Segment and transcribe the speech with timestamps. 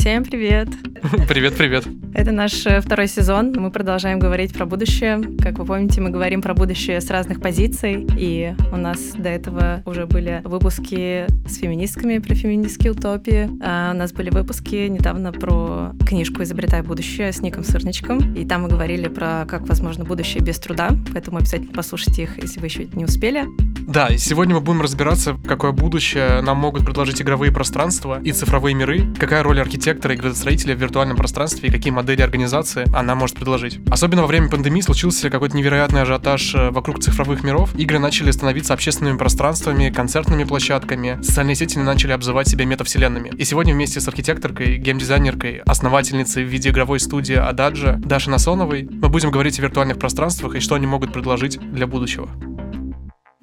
[0.00, 0.68] Всем привет!
[1.28, 1.84] Привет, привет!
[2.14, 3.52] Это наш э, второй сезон.
[3.54, 5.20] Мы продолжаем говорить про будущее.
[5.38, 8.06] Как вы помните, мы говорим про будущее с разных позиций.
[8.16, 13.50] И у нас до этого уже были выпуски с феминистками про феминистские утопии.
[13.62, 18.34] А у нас были выпуски недавно про книжку «Изобретай будущее» с Ником Сырничком.
[18.34, 20.92] И там мы говорили про как возможно будущее без труда.
[21.12, 23.44] Поэтому обязательно послушайте их, если вы еще не успели.
[23.90, 28.72] Да, и сегодня мы будем разбираться, какое будущее нам могут предложить игровые пространства и цифровые
[28.72, 33.34] миры, какая роль архитектора и градостроителя в виртуальном пространстве и какие модели организации она может
[33.34, 33.80] предложить.
[33.90, 37.74] Особенно во время пандемии случился какой-то невероятный ажиотаж э, вокруг цифровых миров.
[37.74, 43.30] Игры начали становиться общественными пространствами, концертными площадками, социальные сети начали обзывать себя метавселенными.
[43.30, 49.58] И сегодня вместе с архитекторкой, геймдизайнеркой, основательницей видеоигровой студии Ададжа Дашей Насоновой мы будем говорить
[49.58, 52.30] о виртуальных пространствах и что они могут предложить для будущего.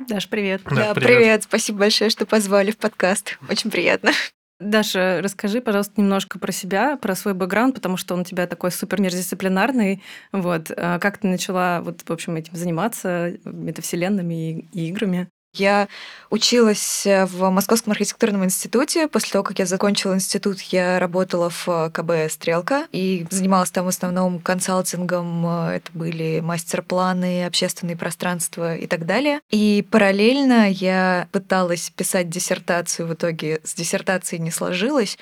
[0.07, 0.61] Даш, привет.
[0.63, 1.17] Да, да привет.
[1.17, 1.43] привет.
[1.43, 3.37] Спасибо большое, что позвали в подкаст.
[3.49, 4.11] Очень приятно.
[4.59, 8.71] Даша, расскажи, пожалуйста, немножко про себя, про свой бэкграунд, потому что он у тебя такой
[8.71, 10.01] супер междисциплинарный.
[10.31, 10.71] Вот.
[10.75, 15.27] А как ты начала вот, в общем, этим заниматься, метавселенными и играми?
[15.57, 15.87] Я
[16.29, 19.07] училась э, в Московском архитектурном институте.
[19.07, 23.89] После того, как я закончила институт, я работала в КБ «Стрелка» и занималась там в
[23.89, 25.45] основном консалтингом.
[25.47, 29.39] Это были мастер-планы, общественные пространства и так далее.
[29.49, 33.07] И параллельно я пыталась писать диссертацию.
[33.07, 35.17] В итоге с диссертацией не сложилось.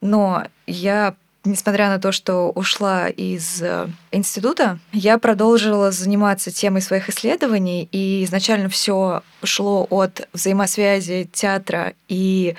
[0.00, 7.08] Но я несмотря на то, что ушла из э, института, я продолжила заниматься темой своих
[7.08, 12.54] исследований, и изначально все шло от взаимосвязи театра и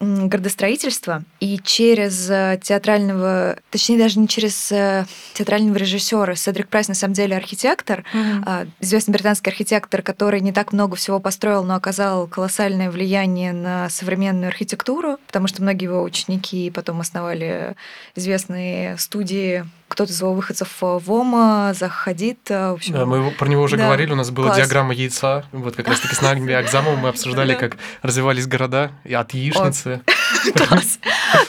[0.00, 6.34] градостроительства, и через э, театрального, точнее даже не через э, театрального режиссера.
[6.34, 8.68] Седрик Прайс на самом деле архитектор, mm-hmm.
[8.80, 14.48] известный британский архитектор, который не так много всего построил, но оказал колоссальное влияние на современную
[14.48, 17.74] архитектуру, потому что многие его ученики потом основали
[18.14, 22.38] известные студии кто-то из его выходцев в ОМА, заходит.
[22.48, 23.84] В общем, да, мы про него уже да.
[23.84, 24.58] говорили, у нас была Класс.
[24.58, 25.44] диаграмма яйца.
[25.52, 30.02] Вот как раз-таки с Нагби Акзамовым мы обсуждали, как развивались города от яичницы.
[30.68, 30.98] Класс.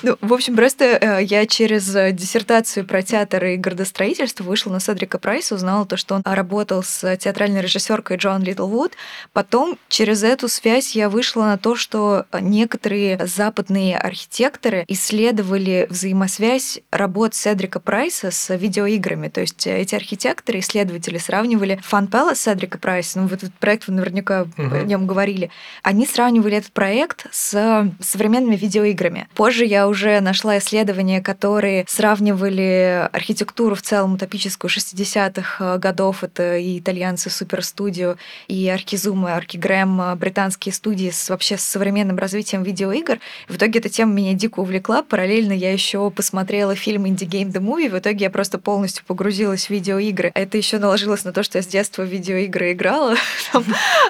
[0.04, 4.80] Ну, в общем, просто э, я через э, диссертацию про театр и градостроительство вышла на
[4.80, 8.94] Седрика Прайса, узнала то, что он работал с театральной режиссеркой Джон Литлвуд.
[9.34, 17.36] Потом через эту связь я вышла на то, что некоторые западные архитекторы исследовали взаимосвязь работ
[17.36, 19.28] Седрика Прайса с видеоиграми.
[19.30, 23.94] То есть эти архитекторы, исследователи сравнивали Fun Palace Седрика Прайса, ну вот этот проект вы
[23.94, 24.76] наверняка угу.
[24.76, 25.50] о нем говорили,
[25.84, 28.87] они сравнивали этот проект с современными видеоиграми.
[29.36, 36.24] Позже я уже нашла исследования, которые сравнивали архитектуру в целом утопическую 60-х э, годов.
[36.24, 42.18] Это и итальянцы Суперстудио, и Аркизум, и Аркигрэм, э, британские студии с, вообще с современным
[42.18, 43.20] развитием видеоигр.
[43.48, 45.04] В итоге эта тема меня дико увлекла.
[45.04, 47.90] Параллельно я еще посмотрела фильм Indie Game The Movie.
[47.90, 50.32] В итоге я просто полностью погрузилась в видеоигры.
[50.34, 53.16] Это еще наложилось на то, что я с детства в видеоигры играла.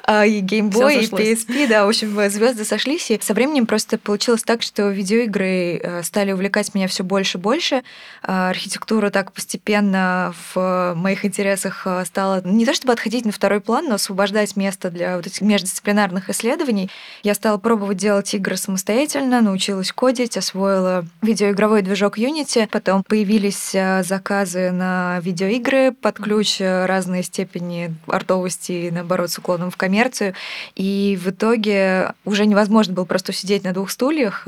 [0.04, 3.12] А, и Game Boy, и PSP, да, в общем, звезды сошлись.
[3.12, 7.42] И со временем просто получилось так, что видеоигры э, стали увлекать меня все больше и
[7.42, 7.84] больше.
[8.22, 13.62] А, архитектура так постепенно в моих интересах э, стала не то чтобы отходить на второй
[13.62, 16.90] план, но освобождать место для вот этих междисциплинарных исследований.
[17.24, 22.68] Я стала пробовать делать игры самостоятельно, научилась кодить, освоила видеоигровой движок Unity.
[22.70, 29.72] Потом появились э, заказы на видеоигры под ключ разные степени артовости и, наоборот, с уклоном
[29.72, 30.34] в коммерцию.
[30.76, 34.48] И в итоге уже невозможно было просто сидеть на двух стульях,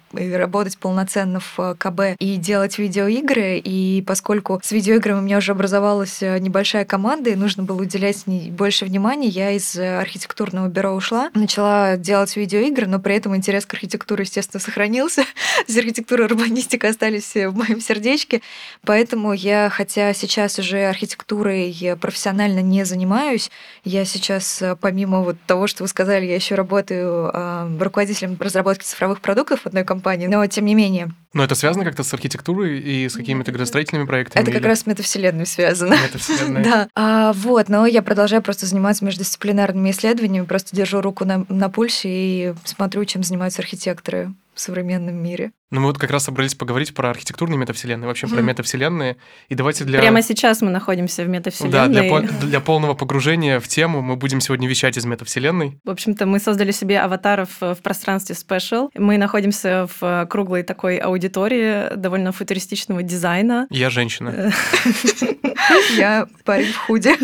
[0.13, 3.57] работать полноценно в э, КБ и делать видеоигры.
[3.57, 8.23] И поскольку с видеоиграми у меня уже образовалась э, небольшая команда, и нужно было уделять
[8.25, 13.65] больше внимания, я из э, архитектурного бюро ушла, начала делать видеоигры, но при этом интерес
[13.65, 15.23] к архитектуре, естественно, сохранился.
[15.67, 18.41] Из архитектуры урбанистика остались в моем сердечке.
[18.85, 23.49] Поэтому я, хотя сейчас уже архитектурой профессионально не занимаюсь,
[23.83, 27.31] я сейчас, помимо вот того, что вы сказали, я еще работаю
[27.79, 31.11] руководителем разработки цифровых продуктов одной компании, компании, но тем не менее.
[31.33, 34.41] Но это связано как-то с архитектурой и с какими-то градостроительными проектами?
[34.41, 34.67] Это как или...
[34.67, 35.93] раз с метавселенной связано.
[35.93, 36.63] Метавселенной.
[36.63, 36.89] да.
[36.95, 42.09] А, вот, но я продолжаю просто заниматься междисциплинарными исследованиями, просто держу руку на, на пульсе
[42.09, 45.51] и смотрю, чем занимаются архитекторы в современном мире.
[45.71, 48.33] Ну, мы вот как раз собрались поговорить про архитектурные метавселенные, вообще mm.
[48.33, 49.17] про метавселенные.
[49.47, 49.99] И давайте для...
[49.99, 51.71] Прямо сейчас мы находимся в метавселенной.
[51.71, 52.21] Да, для, по...
[52.45, 55.79] для полного погружения в тему мы будем сегодня вещать из метавселенной.
[55.85, 58.89] В общем-то, мы создали себе аватаров в пространстве Special.
[58.95, 63.67] Мы находимся в круглой такой аудитории довольно футуристичного дизайна.
[63.69, 64.51] Я женщина.
[65.97, 67.15] Я парень в худе.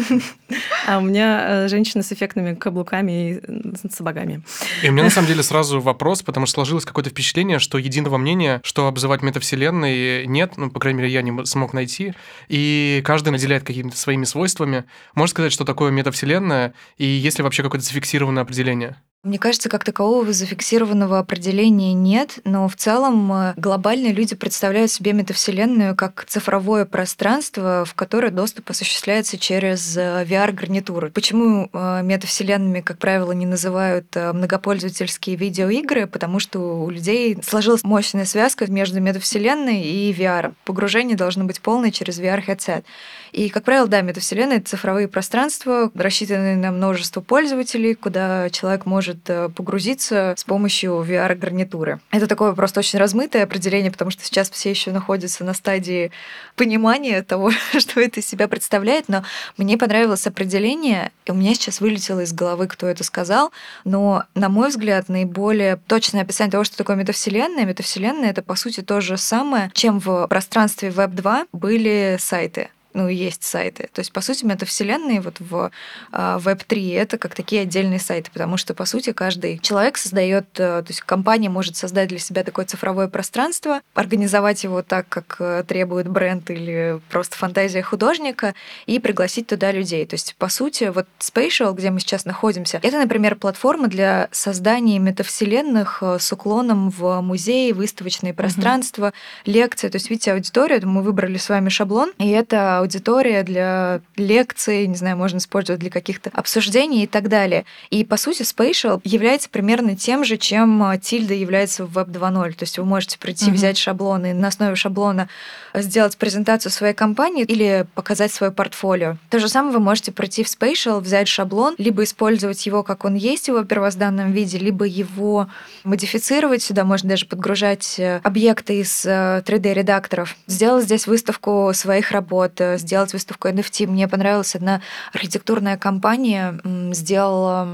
[0.85, 4.41] А у меня э, женщина с эффектными каблуками и сапогами.
[4.83, 8.17] И у меня на самом деле сразу вопрос, потому что сложилось какое-то впечатление, что единого
[8.17, 12.13] мнения определения, что обзывать метавселенной, нет, ну, по крайней мере, я не смог найти,
[12.47, 14.85] и каждый наделяет какими-то своими свойствами.
[15.15, 18.97] Можно сказать, что такое метавселенная, и есть ли вообще какое-то зафиксированное определение?
[19.23, 25.11] Мне кажется, как такового зафиксированного определения нет, но в целом э, глобально люди представляют себе
[25.11, 31.09] метавселенную как цифровое пространство, в которое доступ осуществляется через э, VR-гарнитуры.
[31.09, 36.05] Почему э, метавселенными, как правило, не называют многопользовательские видеоигры?
[36.05, 40.53] Потому что у людей сложилась мощная связка между метавселенной и VR.
[40.63, 42.83] Погружение должно быть полное через VR-headset.
[43.31, 49.06] И, как правило, да, метавселенная— это цифровые пространства, рассчитанные на множество пользователей, куда человек может
[49.27, 51.99] э, погрузиться с помощью VR-гарнитуры.
[52.11, 56.11] Это такое просто очень размытое определение, потому что сейчас все еще находятся на стадии
[56.55, 59.23] понимания того, что это из себя представляет, но
[59.57, 63.51] мне понравилось определение, и у меня сейчас вылетело из головы, кто это сказал,
[63.83, 68.81] но, на мой взгляд, наиболее точное описание того, что такое метавселенная, метавселенная— это, по сути,
[68.81, 73.89] то же самое, чем в пространстве Web 2 были сайты ну, есть сайты.
[73.93, 75.69] То есть, по сути, метавселенные вот в
[76.11, 80.81] а, Web3 это как такие отдельные сайты, потому что, по сути, каждый человек создает, э,
[80.81, 85.63] то есть компания может создать для себя такое цифровое пространство, организовать его так, как э,
[85.67, 88.55] требует бренд или просто фантазия художника,
[88.87, 90.03] и пригласить туда людей.
[90.07, 94.97] То есть, по сути, вот Spatial, где мы сейчас находимся, это, например, платформа для создания
[94.97, 99.07] метавселенных э, с уклоном в музеи, выставочные пространства,
[99.45, 99.51] mm-hmm.
[99.51, 99.89] лекции.
[99.89, 104.95] То есть, видите, аудиторию, мы выбрали с вами шаблон, и это аудитория для лекций, не
[104.95, 107.65] знаю, можно использовать для каких-то обсуждений и так далее.
[107.89, 112.53] И, по сути, Spatial является примерно тем же, чем Тильда является в Web 2.0.
[112.53, 113.53] То есть вы можете прийти, uh-huh.
[113.53, 115.27] взять шаблоны, на основе шаблона
[115.73, 119.17] сделать презентацию своей компании или показать свое портфолио.
[119.29, 123.15] То же самое вы можете прийти в Spatial, взять шаблон, либо использовать его, как он
[123.15, 125.47] есть в его первозданном виде, либо его
[125.83, 126.63] модифицировать.
[126.63, 130.31] Сюда можно даже подгружать э, объекты из 3D-редакторов.
[130.31, 133.87] Э, сделать здесь выставку своих работ, э, сделать выставку NFT.
[133.87, 134.81] Мне понравилась одна
[135.13, 136.59] архитектурная компания,
[136.93, 137.67] сделала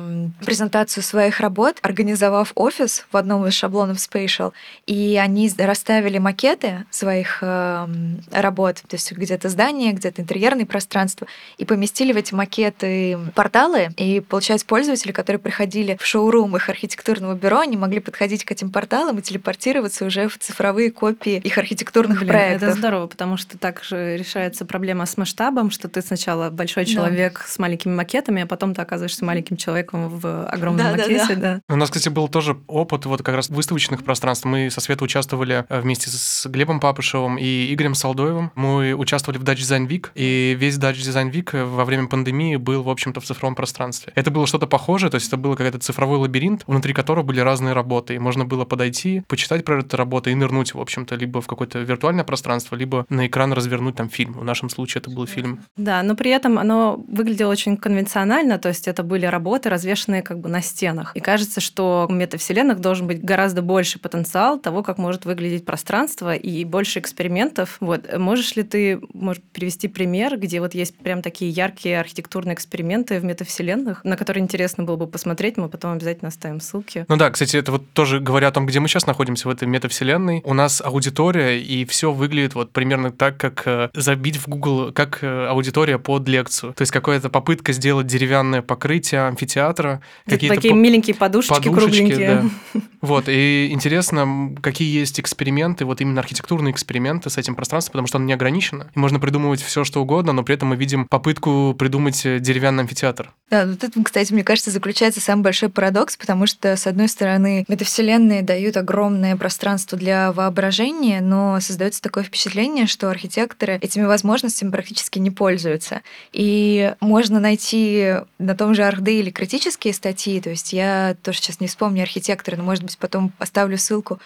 [0.45, 4.53] презентацию своих работ, организовав офис в одном из шаблонов Spatial,
[4.85, 7.87] и они расставили макеты своих э,
[8.31, 11.27] работ, то есть где-то здание, где-то интерьерное пространство,
[11.57, 17.35] и поместили в эти макеты порталы, и, получается, пользователи, которые приходили в шоурум их архитектурного
[17.35, 22.19] бюро, они могли подходить к этим порталам и телепортироваться уже в цифровые копии их архитектурных
[22.19, 22.69] Блин, проектов.
[22.69, 26.83] Это здорово, потому что так же решается проблема проблема с масштабом, что ты сначала большой
[26.83, 27.47] человек да.
[27.47, 31.35] с маленькими макетами, а потом ты оказываешься маленьким человеком в огромном да, макете.
[31.35, 31.61] Да, да.
[31.69, 31.73] Да.
[31.73, 34.43] У нас, кстати, был тоже опыт вот как раз выставочных пространств.
[34.43, 38.51] Мы со Светой участвовали э, вместе с Глебом Папышевым и Игорем Солдоевым.
[38.55, 42.83] Мы участвовали в Dutch Design Week, и весь Dutch Design Week во время пандемии был,
[42.83, 44.11] в общем-то, в цифровом пространстве.
[44.15, 47.73] Это было что-то похожее, то есть это был какой-то цифровой лабиринт, внутри которого были разные
[47.73, 51.47] работы, и можно было подойти, почитать про эту работу и нырнуть, в общем-то, либо в
[51.47, 54.33] какое-то виртуальное пространство, либо на экран развернуть там фильм.
[54.33, 55.61] В нашем случае это был фильм.
[55.77, 60.39] Да, но при этом оно выглядело очень конвенционально, то есть это были работы, развешенные как
[60.39, 61.15] бы на стенах.
[61.15, 66.35] И кажется, что в метавселенных должен быть гораздо больше потенциал того, как может выглядеть пространство
[66.35, 67.77] и больше экспериментов.
[67.79, 68.17] Вот.
[68.17, 73.23] Можешь ли ты может, привести пример, где вот есть прям такие яркие архитектурные эксперименты в
[73.23, 77.05] метавселенных, на которые интересно было бы посмотреть, мы потом обязательно оставим ссылки.
[77.07, 79.67] Ну да, кстати, это вот тоже говоря о том, где мы сейчас находимся в этой
[79.67, 84.62] метавселенной, у нас аудитория, и все выглядит вот примерно так, как э, забить в Google,
[84.93, 86.73] как э, аудитория под лекцию.
[86.73, 90.01] То есть какая-то попытка сделать деревянное покрытие амфитеатра.
[90.25, 90.77] Какие-то такие по...
[90.77, 92.27] миленькие подушечки, подушечки кругленькие.
[92.73, 92.81] Да.
[93.03, 98.17] Вот, и интересно, какие есть эксперименты, вот именно архитектурные эксперименты с этим пространством, потому что
[98.17, 98.89] оно не ограничено.
[98.95, 103.33] И можно придумывать все, что угодно, но при этом мы видим попытку придумать деревянный амфитеатр.
[103.49, 107.65] Да, вот это, кстати, мне кажется, заключается самый большой парадокс, потому что, с одной стороны,
[107.67, 115.19] метавселенные дают огромное пространство для воображения, но создается такое впечатление, что архитекторы этими возможностями практически
[115.19, 116.01] не пользуются.
[116.31, 118.83] И можно найти на том же
[119.19, 123.31] или критические статьи, то есть я тоже сейчас не вспомню архитектора, но, может быть, потом
[123.39, 124.19] оставлю ссылку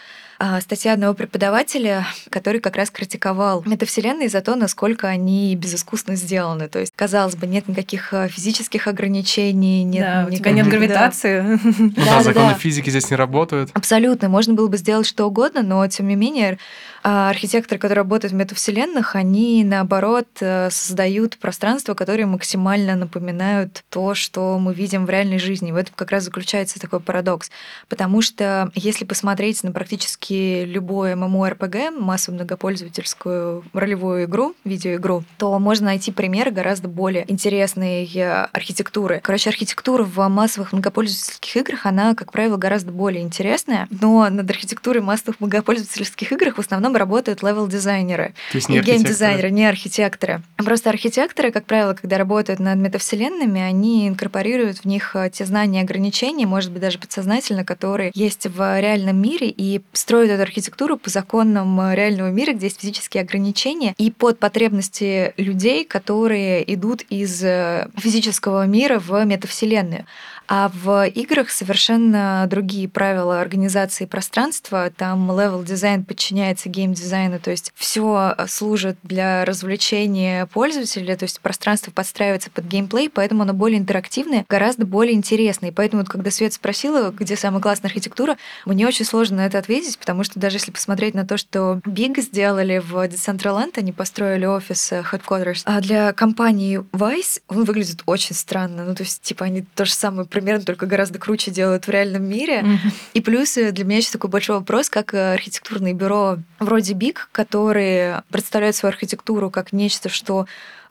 [0.62, 6.68] статья одного преподавателя, который как раз критиковал метавселенные за то, насколько они безыскусно сделаны.
[6.68, 10.68] То есть, казалось бы, нет никаких а, физических ограничений, нет, да, никаких, у тебя нет
[10.68, 11.60] гравитации.
[11.98, 13.72] Да, да, законы физики здесь не работают.
[13.74, 14.30] Абсолютно.
[14.30, 16.58] Можно было бы сделать что угодно, но тем не менее
[17.04, 24.14] а, архитекторы, которые работают в метавселенных, они наоборот э, создают пространства, которые максимально напоминают то,
[24.14, 25.72] что мы видим в реальной жизни.
[25.72, 27.50] В этом как раз заключается такой парадокс.
[27.88, 35.88] Потому что если посмотреть на практически любое MMORPG, массовую многопользовательскую ролевую игру, видеоигру, то можно
[35.88, 39.22] найти примеры гораздо более интересной э, архитектуры.
[39.24, 45.02] Короче, архитектура в массовых многопользовательских играх, она, как правило, гораздо более интересная, но над архитектурой
[45.02, 48.34] массовых многопользовательских играх в основном работают левел-дизайнеры.
[48.52, 50.42] То есть не и геймдизайнеры, не архитекторы.
[50.58, 55.82] Просто архитекторы, как правило, когда работают над метавселенными, они инкорпорируют в них э, те знания
[55.82, 60.98] и ограничения, может быть, даже подсознательно, которые есть в реальном мире, и строят эту архитектуру
[60.98, 67.02] по законам э, реального мира, где есть физические ограничения, и под потребности людей, которые идут
[67.10, 70.06] из э, физического мира в метавселенную.
[70.48, 74.92] А в играх совершенно другие правила организации пространства.
[74.96, 81.92] Там level дизайн подчиняется геймдизайну, то есть все служит для развлечения пользователя, то есть пространство
[81.92, 85.70] подстраивается под геймплей, поэтому оно более интерактивное, гораздо более интересное.
[85.70, 89.58] И поэтому, вот, когда Света спросила, где самая классная архитектура, мне очень сложно на это
[89.58, 94.46] ответить, потому что даже если посмотреть на то, что BIG сделали в Decentraland, они построили
[94.46, 98.86] офис э, Headquarters, а для компании Vice он выглядит очень странно.
[98.86, 102.24] Ну, то есть, типа, они то же самое примерно только гораздо круче делают в реальном
[102.24, 102.62] мире.
[102.62, 102.92] Mm-hmm.
[103.14, 107.30] И плюс э, для меня еще такой большой вопрос, как э, архитектурное бюро вроде BIG,
[107.32, 110.48] которые представляют свою архитектуру как нечто, что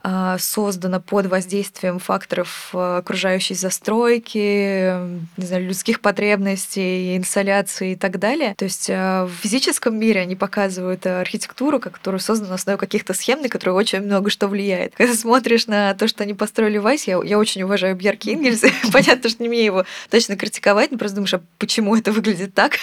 [0.09, 4.93] а, создано под воздействием факторов а, окружающей застройки,
[5.35, 8.55] не знаю, людских потребностей, инсоляции и так далее.
[8.55, 13.41] То есть а, в физическом мире они показывают архитектуру, которая создана на основе каких-то схем,
[13.41, 14.95] на которые очень много что влияет.
[14.95, 18.61] Когда смотришь на то, что они построили Вайс, я, я очень уважаю Бьерки Ингельс.
[18.93, 22.77] Понятно, что не мне его точно критиковать, но просто думаешь, а почему это выглядит так?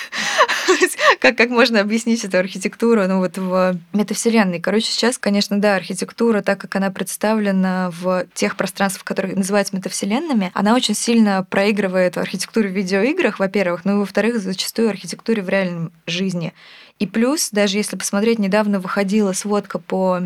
[1.21, 4.61] как, как можно объяснить эту архитектуру ну, вот в метавселенной?
[4.61, 10.51] Короче, сейчас, конечно, да, архитектура, так как она представлена в тех пространствах, которые называются метавселенными,
[10.53, 15.91] она очень сильно проигрывает архитектуру в видеоиграх, во-первых, ну и во-вторых, зачастую архитектуре в реальной
[16.07, 16.53] жизни.
[17.01, 20.21] И плюс, даже если посмотреть, недавно выходила сводка по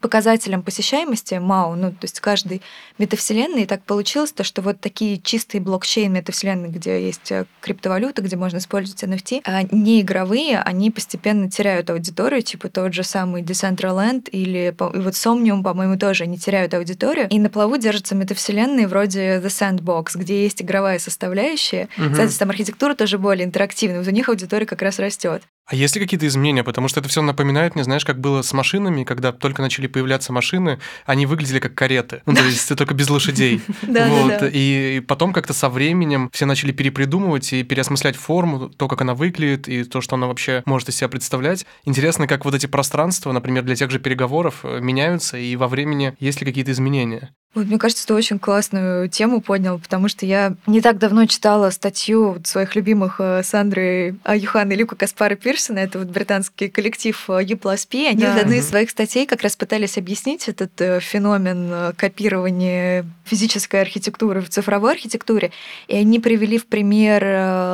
[0.00, 2.60] показателям посещаемости МАУ, ну, то есть каждой
[2.98, 8.20] метавселенной, и так получилось, то, что вот такие чистые блокчейн метавселенные, где есть э, криптовалюта,
[8.20, 13.40] где можно использовать NFT, а не игровые, они постепенно теряют аудиторию, типа тот же самый
[13.40, 18.86] Decentraland или и вот Somnium, по-моему, тоже они теряют аудиторию, и на плаву держатся метавселенные
[18.86, 22.08] вроде The Sandbox, где есть игровая составляющая, угу.
[22.08, 25.42] соответственно, там архитектура тоже более интерактивная, вот у них аудитория как раз растет.
[25.66, 26.62] А есть ли какие-то изменения?
[26.62, 30.32] Потому что это все напоминает мне, знаешь, как было с машинами, когда только начали появляться
[30.32, 32.22] машины, они выглядели как кареты.
[32.26, 33.60] Ну, то есть только без лошадей.
[34.14, 34.50] Вот.
[34.52, 39.68] И потом как-то со временем все начали перепридумывать и переосмыслять форму, то, как она выглядит,
[39.68, 41.64] и то, что она вообще может из себя представлять.
[41.84, 46.14] Интересно, как вот эти пространства, например, для тех же переговоров э, меняются, и во времени
[46.18, 47.34] есть ли какие-то изменения?
[47.54, 51.70] Вот, мне кажется, ты очень классную тему поднял, потому что я не так давно читала
[51.70, 57.44] статью своих любимых э, Сандры Аюхан и Люка Каспара Пирсона, это вот британский коллектив э,
[57.44, 58.34] U plus P, они да.
[58.34, 64.40] в одной из своих статей как раз пытались объяснить этот э, феномен копирования физической архитектуры
[64.40, 65.52] в цифровой архитектуре,
[65.86, 67.24] и они привели в пример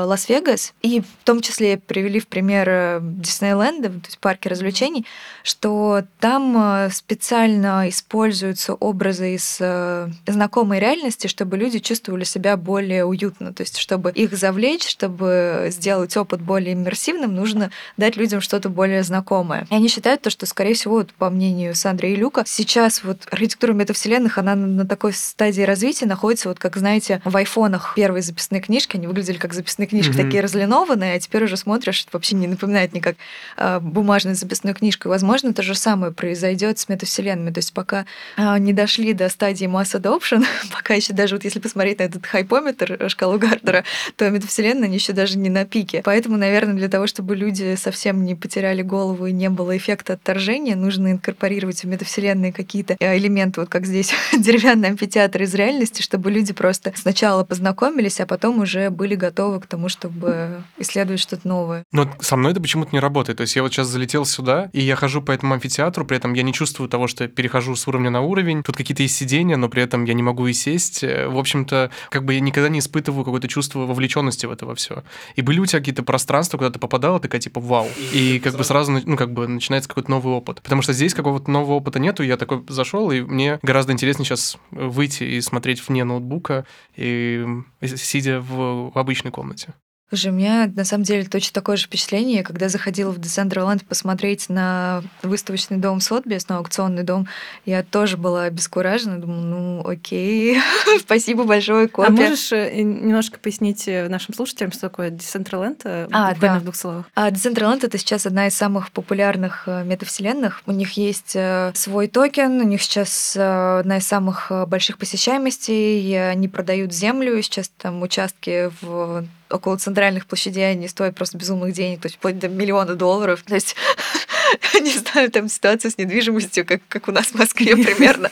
[0.06, 5.06] Лас-Вегас, и в том числе привели в пример Диснейленда, то есть парки развлечений,
[5.42, 13.52] что там специально используются образы из Э, знакомой реальности, чтобы люди чувствовали себя более уютно.
[13.52, 19.02] То есть, чтобы их завлечь, чтобы сделать опыт более иммерсивным, нужно дать людям что-то более
[19.02, 19.66] знакомое.
[19.70, 23.26] И они считают то, что, скорее всего, вот, по мнению Сандры и Люка, сейчас вот
[23.30, 28.60] архитектура метавселенных, она на такой стадии развития находится, вот как, знаете, в айфонах первые записные
[28.60, 30.24] книжки, они выглядели как записные книжки, mm-hmm.
[30.24, 33.16] такие разлинованные, а теперь уже смотришь, вообще не напоминает никак
[33.56, 35.08] э, бумажную записную книжку.
[35.08, 37.52] И, возможно, то же самое произойдет с метавселенными.
[37.52, 41.44] То есть пока э, не дошли до стадии стадии масс adoption, пока еще даже вот
[41.44, 43.84] если посмотреть на этот хайпометр, э, шкалу Гардера,
[44.16, 46.02] то метавселенная еще даже не на пике.
[46.04, 50.76] Поэтому, наверное, для того, чтобы люди совсем не потеряли голову и не было эффекта отторжения,
[50.76, 56.30] нужно инкорпорировать в метавселенные какие-то э, элементы, вот как здесь деревянный амфитеатр из реальности, чтобы
[56.30, 61.84] люди просто сначала познакомились, а потом уже были готовы к тому, чтобы исследовать что-то новое.
[61.92, 63.38] Но со мной это почему-то не работает.
[63.38, 66.32] То есть я вот сейчас залетел сюда, и я хожу по этому амфитеатру, при этом
[66.32, 68.62] я не чувствую того, что перехожу с уровня на уровень.
[68.62, 71.02] Тут какие-то есть сиденья, движение, но при этом я не могу и сесть.
[71.04, 74.74] Э, в общем-то, как бы я никогда не испытываю какое-то чувство вовлеченности в это во
[74.74, 75.02] все.
[75.36, 77.88] И были у тебя какие-то пространства, куда ты попадала, такая типа вау.
[78.12, 80.62] И, и как бы сразу, ну, как бы начинается какой-то новый опыт.
[80.62, 84.58] Потому что здесь какого-то нового опыта нету, я такой зашел, и мне гораздо интереснее сейчас
[84.70, 86.64] выйти и смотреть вне ноутбука,
[86.96, 87.44] и
[87.82, 89.74] сидя в обычной комнате.
[90.10, 94.48] Слушай, у меня на самом деле точно такое же впечатление, когда заходила в Decentraland посмотреть
[94.48, 97.28] на выставочный дом Сотбис, на аукционный дом,
[97.64, 100.58] я тоже была обескуражена, думала, ну окей,
[100.98, 102.08] спасибо большое, копия.
[102.08, 106.58] А можешь э, немножко пояснить э, нашим слушателям, что такое Decentraland, э, а, да.
[106.58, 107.08] в двух словах?
[107.14, 110.62] А, Decentraland— это сейчас одна из самых популярных метавселенных.
[110.66, 111.36] У них есть
[111.74, 118.02] свой токен, у них сейчас одна из самых больших посещаемостей, они продают землю, сейчас там
[118.02, 122.94] участки в около центральных площадей они стоят просто безумных денег, то есть вплоть до миллиона
[122.94, 123.42] долларов.
[123.46, 123.76] То есть,
[124.80, 128.30] не знаю, там ситуация с недвижимостью, как, как у нас в Москве примерно.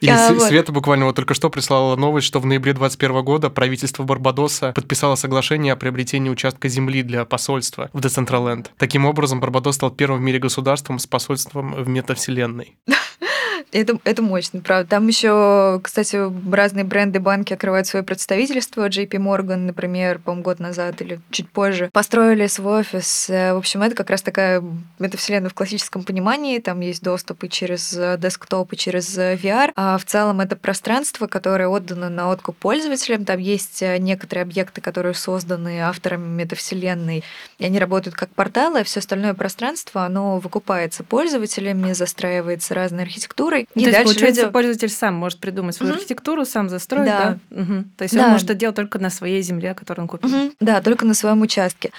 [0.00, 0.44] И а, вот.
[0.44, 5.14] Света буквально вот только что прислала новость, что в ноябре 2021 года правительство Барбадоса подписало
[5.14, 8.72] соглашение о приобретении участка земли для посольства в Децентраленд.
[8.78, 12.78] Таким образом, Барбадос стал первым в мире государством с посольством в метавселенной.
[13.72, 14.90] Это, это мощно, правда.
[14.90, 16.18] Там еще, кстати,
[16.52, 18.88] разные бренды банки открывают свое представительство.
[18.88, 23.28] JP Morgan, например, по-моему, год назад или чуть позже, построили свой офис.
[23.28, 24.62] В общем, это как раз такая
[24.98, 26.58] метавселенная в классическом понимании.
[26.58, 29.70] Там есть доступ и через десктоп, и через VR.
[29.76, 33.24] А в целом это пространство, которое отдано на откуп пользователям.
[33.24, 37.22] Там есть некоторые объекты, которые созданы авторами метавселенной,
[37.58, 43.59] и они работают как порталы, а все остальное пространство, оно выкупается пользователями, застраивается разной архитектурой,
[43.60, 43.88] архитектурой.
[43.88, 44.52] И То есть, получается, люди...
[44.52, 45.98] пользователь сам может придумать свою угу.
[45.98, 47.38] архитектуру, сам застроить, да?
[47.50, 47.62] да?
[47.62, 47.84] Угу.
[47.96, 48.24] То есть да.
[48.24, 50.30] он может это делать только на своей земле, которую он купил.
[50.30, 50.52] Угу.
[50.60, 51.90] Да, только на своем участке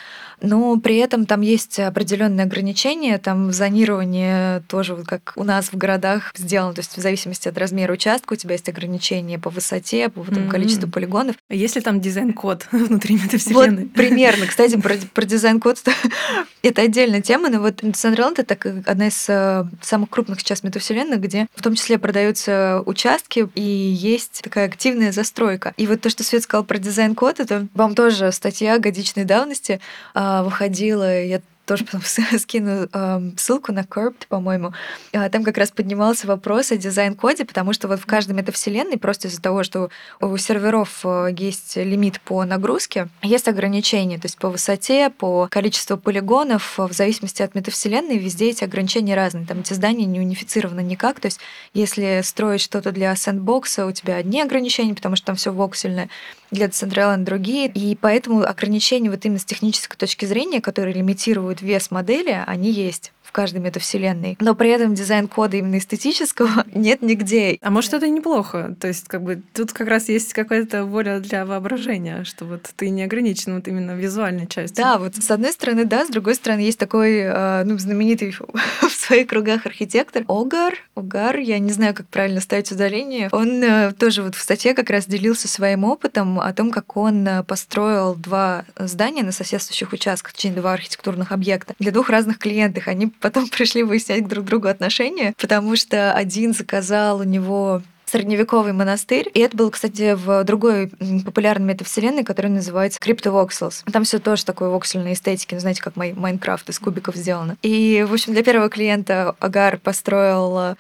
[0.41, 5.77] но при этом там есть определенные ограничения, там зонирование тоже вот как у нас в
[5.77, 10.09] городах сделано, то есть в зависимости от размера участка у тебя есть ограничения по высоте,
[10.09, 10.49] по там, mm-hmm.
[10.49, 11.35] количеству полигонов.
[11.49, 13.83] А если там дизайн-код внутри метавселенной?
[13.83, 14.47] Вот примерно.
[14.47, 15.83] Кстати, про, про дизайн-код
[16.63, 21.47] это отдельная тема, но вот Decentraland это одна из э, самых крупных сейчас метавселенных, где
[21.55, 25.73] в том числе продаются участки и есть такая активная застройка.
[25.77, 29.79] И вот то, что Свет сказал про дизайн-код, это вам тоже статья годичной давности
[30.13, 32.01] а, выходила, я тоже потом
[32.37, 34.73] скину э, ссылку на Curbed, по-моему.
[35.13, 39.29] А, там как раз поднимался вопрос о дизайн-коде, потому что вот в каждой метавселенной просто
[39.29, 44.49] из-за того, что у серверов э, есть лимит по нагрузке, есть ограничения, то есть по
[44.49, 49.45] высоте, по количеству полигонов, в зависимости от метавселенной, везде эти ограничения разные.
[49.45, 51.39] Там эти здания не унифицированы никак, то есть
[51.73, 56.09] если строить что-то для сэндбокса, у тебя одни ограничения, потому что там все воксельное,
[56.51, 61.91] для Decentraland другие, и поэтому ограничения вот именно с технической точки зрения, которые лимитируют вес
[61.91, 64.35] модели, они есть в каждой метавселенной.
[64.41, 67.57] Но при этом дизайн-кода именно эстетического нет нигде.
[67.61, 68.75] А может, это неплохо?
[68.77, 72.89] То есть, как бы, тут как раз есть какая-то воля для воображения, что вот ты
[72.89, 74.83] не ограничен вот именно визуальной частью.
[74.83, 78.91] Да, вот с одной стороны, да, с другой стороны, есть такой, э, ну, знаменитый в
[79.11, 80.77] своих кругах архитектор Огар.
[80.95, 83.27] Огар, я не знаю, как правильно ставить ударение.
[83.33, 87.27] Он э, тоже вот в статье как раз делился своим опытом о том, как он
[87.27, 92.87] э, построил два здания на соседствующих участках, точнее, два архитектурных объекта для двух разных клиентов.
[92.87, 99.29] Они потом пришли выяснять друг другу отношения, потому что один заказал у него средневековый монастырь.
[99.33, 100.91] И это был, кстати, в другой
[101.25, 103.83] популярной метавселенной, которая называется CryptoVoxels.
[103.91, 107.57] Там все тоже такой воксельной эстетики, ну, знаете, как Майнкрафт из кубиков сделано.
[107.61, 110.75] И, в общем, для первого клиента Агар построил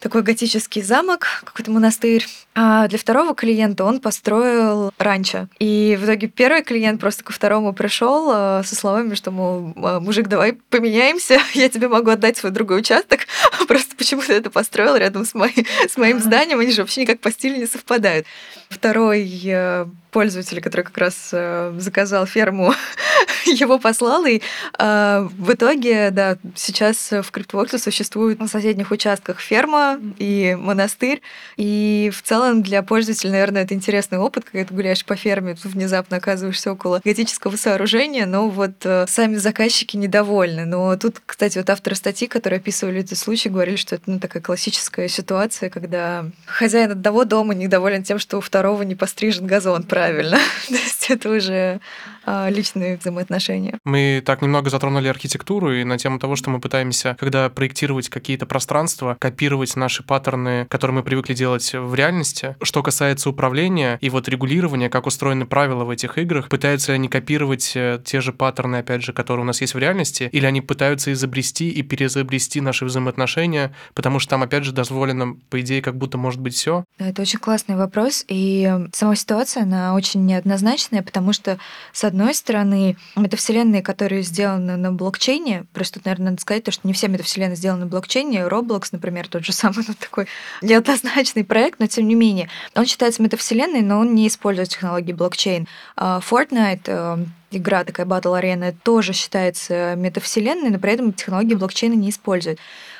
[0.00, 2.26] такой готический замок, какой-то монастырь.
[2.54, 5.48] А для второго клиента он построил ранчо.
[5.58, 10.00] И в итоге первый клиент просто ко второму пришел э, со словами, что, мол, «А,
[10.00, 13.26] мужик, давай поменяемся, я тебе могу отдать свой другой участок,
[13.68, 17.20] просто почему ты это построил рядом с, моей, с моим зданием, они же вообще никак
[17.20, 18.26] по стилю не совпадают.
[18.68, 19.22] Второй
[20.10, 22.72] пользователь, который как раз э, заказал ферму,
[23.46, 24.40] его послал, и
[24.78, 31.22] э, в итоге, да, сейчас в CryptoVox существует на соседних участках ферма и монастырь,
[31.56, 35.72] и в целом для пользователя, наверное, это интересный опыт, когда ты гуляешь по ферме, тут
[35.72, 40.64] внезапно оказываешься около готического сооружения, но вот э, сами заказчики недовольны.
[40.64, 44.42] Но тут, кстати, вот авторы статьи, которые описывали этот случай, говорили, что это ну, такая
[44.42, 50.38] классическая ситуация, когда хозяин одного дома недоволен тем, что у второго не пострижен газон правильно.
[51.08, 51.80] Есть это уже
[52.24, 53.78] а, личные взаимоотношения.
[53.84, 58.46] Мы так немного затронули архитектуру и на тему того, что мы пытаемся, когда проектировать какие-то
[58.46, 62.56] пространства, копировать наши паттерны, которые мы привыкли делать в реальности.
[62.62, 67.72] Что касается управления и вот регулирования, как устроены правила в этих играх, пытаются они копировать
[67.74, 71.12] э, те же паттерны, опять же, которые у нас есть в реальности, или они пытаются
[71.12, 76.18] изобрести и переизобрести наши взаимоотношения, потому что там, опять же, дозволено, по идее, как будто
[76.18, 76.84] может быть все.
[76.98, 81.58] Это очень классный вопрос, и сама ситуация, она очень неоднозначная, потому что,
[81.92, 86.86] с одной стороны, метавселенные, которые сделаны на блокчейне, просто тут, наверное, надо сказать, то, что
[86.86, 88.40] не все метавселенные сделаны на блокчейне.
[88.40, 90.26] Roblox, например, тот же самый, ну, такой
[90.62, 92.48] неоднозначный проект, но тем не менее.
[92.74, 95.66] Он считается метавселенной, но он не использует технологии блокчейн.
[95.96, 102.10] А Fortnite игра такая Battle Arena тоже считается метавселенной, но при этом технологии блокчейна не
[102.10, 102.58] используют.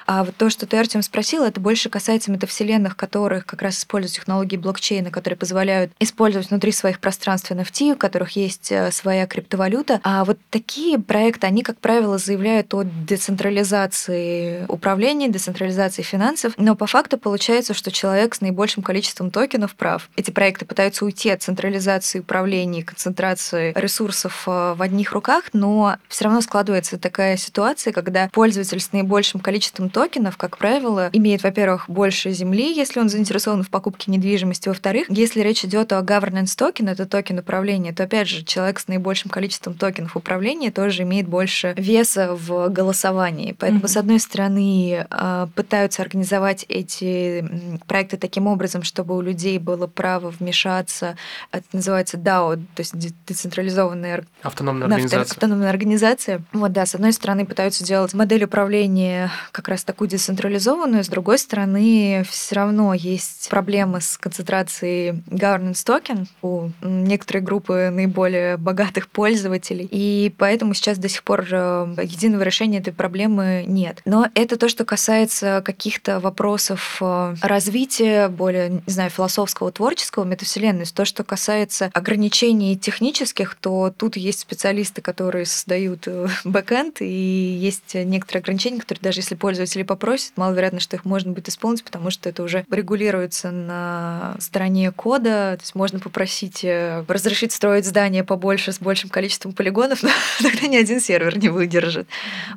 [0.09, 4.15] А вот то, что ты, Артем, спросил, это больше касается метавселенных, которых как раз используют
[4.15, 10.01] технологии блокчейна, которые позволяют использовать внутри своих пространств NFT, у которых есть э, своя криптовалюта.
[10.05, 16.87] А вот такие проекты, они, как правило, заявляют о децентрализации управления, децентрализации финансов, но по
[16.87, 20.09] факту получается, что человек с наибольшим количеством токенов прав.
[20.17, 26.25] Эти проекты пытаются уйти от централизации управления, концентрации ресурсов э, в одних руках, но все
[26.25, 29.98] равно складывается такая ситуация, когда пользователь с наибольшим количеством токенов,
[30.37, 34.69] как правило, имеет, во-первых, больше земли, если он заинтересован в покупке недвижимости.
[34.69, 38.89] Во-вторых, если речь идет о governance token, это токен управления, то, опять же, человек с
[38.89, 43.55] наибольшим количеством токенов управления тоже имеет больше веса в голосовании.
[43.59, 43.89] Поэтому, mm-hmm.
[43.89, 47.45] с одной стороны, а, пытаются организовать эти
[47.87, 51.17] проекты таким образом, чтобы у людей было право вмешаться.
[51.53, 52.95] Это называется DAO, то есть
[53.27, 55.35] децентрализованная автономная организация.
[55.35, 56.43] Автономная организация.
[56.53, 61.39] Вот, да, с одной стороны, пытаются делать модель управления как раз такую децентрализованную, с другой
[61.39, 69.89] стороны, все равно есть проблемы с концентрацией governance token у некоторой группы наиболее богатых пользователей,
[69.91, 74.03] и поэтому сейчас до сих пор э, единого решения этой проблемы нет.
[74.05, 80.85] Но это то, что касается каких-то вопросов э, развития, более, не знаю, философского, творческого метавселенной.
[80.85, 87.95] То, что касается ограничений технических, то тут есть специалисты, которые создают э, бэкэнд, и есть
[87.95, 92.11] некоторые ограничения, которые даже если пользователь пользователи попросят, маловероятно, что их можно будет исполнить, потому
[92.11, 95.57] что это уже регулируется на стороне кода.
[95.57, 100.11] То есть можно попросить э, разрешить строить здание побольше с большим количеством полигонов, но
[100.43, 102.09] тогда ни один сервер не выдержит.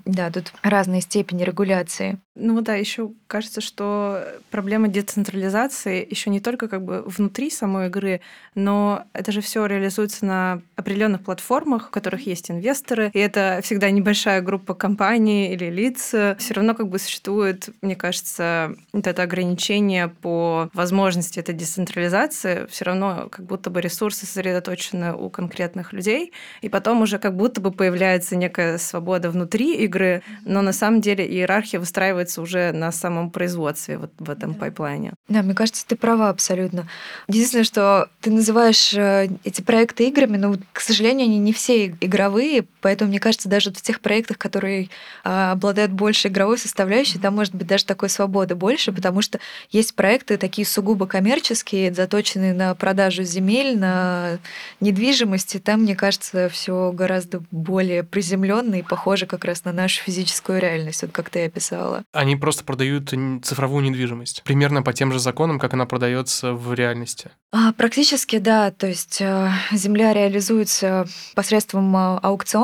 [0.05, 2.17] Да, тут разные степени регуляции.
[2.35, 8.21] Ну да, еще кажется, что проблема децентрализации еще не только как бы внутри самой игры,
[8.55, 13.91] но это же все реализуется на определенных платформах, в которых есть инвесторы, и это всегда
[13.91, 16.15] небольшая группа компаний или лиц.
[16.37, 22.65] Все равно как бы существует, мне кажется, вот это ограничение по возможности этой децентрализации.
[22.67, 27.59] Все равно как будто бы ресурсы сосредоточены у конкретных людей, и потом уже как будто
[27.59, 33.31] бы появляется некая свобода внутри игры, но на самом деле иерархия выстраивается уже на самом
[33.31, 35.13] производстве вот в этом пайплайне.
[35.27, 36.87] Да, мне кажется, ты права абсолютно.
[37.27, 42.63] Единственное, что ты называешь э, эти проекты играми, но, к сожалению, они не все игровые,
[42.81, 44.89] поэтому, мне кажется, даже в тех проектах, которые
[45.23, 49.39] а, обладают больше игровой составляющей, там может быть даже такой свободы больше, потому что
[49.69, 54.39] есть проекты такие сугубо коммерческие, заточенные на продажу земель, на
[54.79, 55.59] недвижимости.
[55.59, 61.01] Там, мне кажется, все гораздо более приземленно и похоже как раз на нашу физическую реальность,
[61.03, 62.03] вот как ты описала.
[62.13, 63.13] Они просто продают
[63.43, 64.43] цифровую недвижимость.
[64.43, 67.31] Примерно по тем же законам, как она продается в реальности.
[67.53, 68.71] А, практически, да.
[68.71, 72.19] То есть э, земля реализуется посредством э,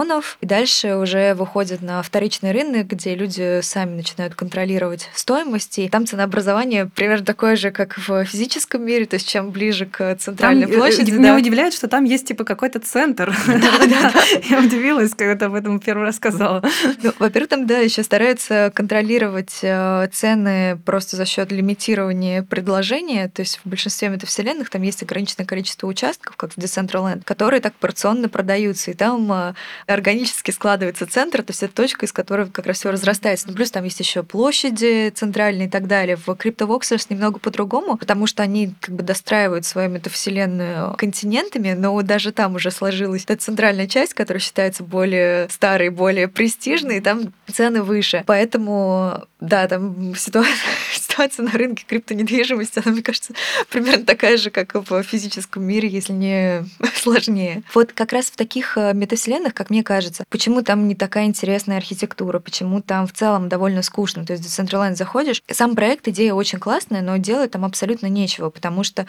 [0.08, 5.80] аукционов, и дальше уже выходит на вторичный рынок, где люди сами начинают контролировать стоимость.
[5.80, 10.16] И там ценообразование примерно такое же, как в физическом мире, то есть чем ближе к
[10.16, 11.12] центральной там, э, площади.
[11.12, 11.40] Меня да.
[11.40, 13.36] удивляет, что там есть типа какой-то центр.
[14.50, 16.64] Я удивилась, когда ты об этом первый раз сказала.
[17.04, 19.52] Ну, во-первых, там, да, еще стараются контролировать
[20.14, 23.30] цены просто за счет лимитирования предложения.
[23.30, 27.74] То есть в большинстве метавселенных там есть ограниченное количество участков, как в Decentraland, которые так
[27.76, 28.92] порционно продаются.
[28.92, 29.56] И там
[29.98, 33.48] органически складывается центр, то есть это точка, из которой как раз все разрастается.
[33.48, 36.16] Ну, плюс там есть еще площади центральные и так далее.
[36.16, 42.32] В CryptoVoxels немного по-другому, потому что они как бы достраивают свою метавселенную континентами, но даже
[42.32, 47.82] там уже сложилась эта центральная часть, которая считается более старой, более престижной, и там цены
[47.82, 48.24] выше.
[48.28, 50.54] Поэтому, да, там ситуация,
[51.18, 53.34] ситуация на рынке криптонедвижимости, она, мне кажется,
[53.70, 57.64] примерно такая же, как в физическом мире, если не сложнее.
[57.74, 61.78] Вот как раз в таких э, метавселенных, как мне кажется, почему там не такая интересная
[61.78, 64.26] архитектура, почему там в целом довольно скучно.
[64.26, 68.50] То есть в Decentraland заходишь, сам проект, идея очень классная, но делать там абсолютно нечего,
[68.50, 69.08] потому что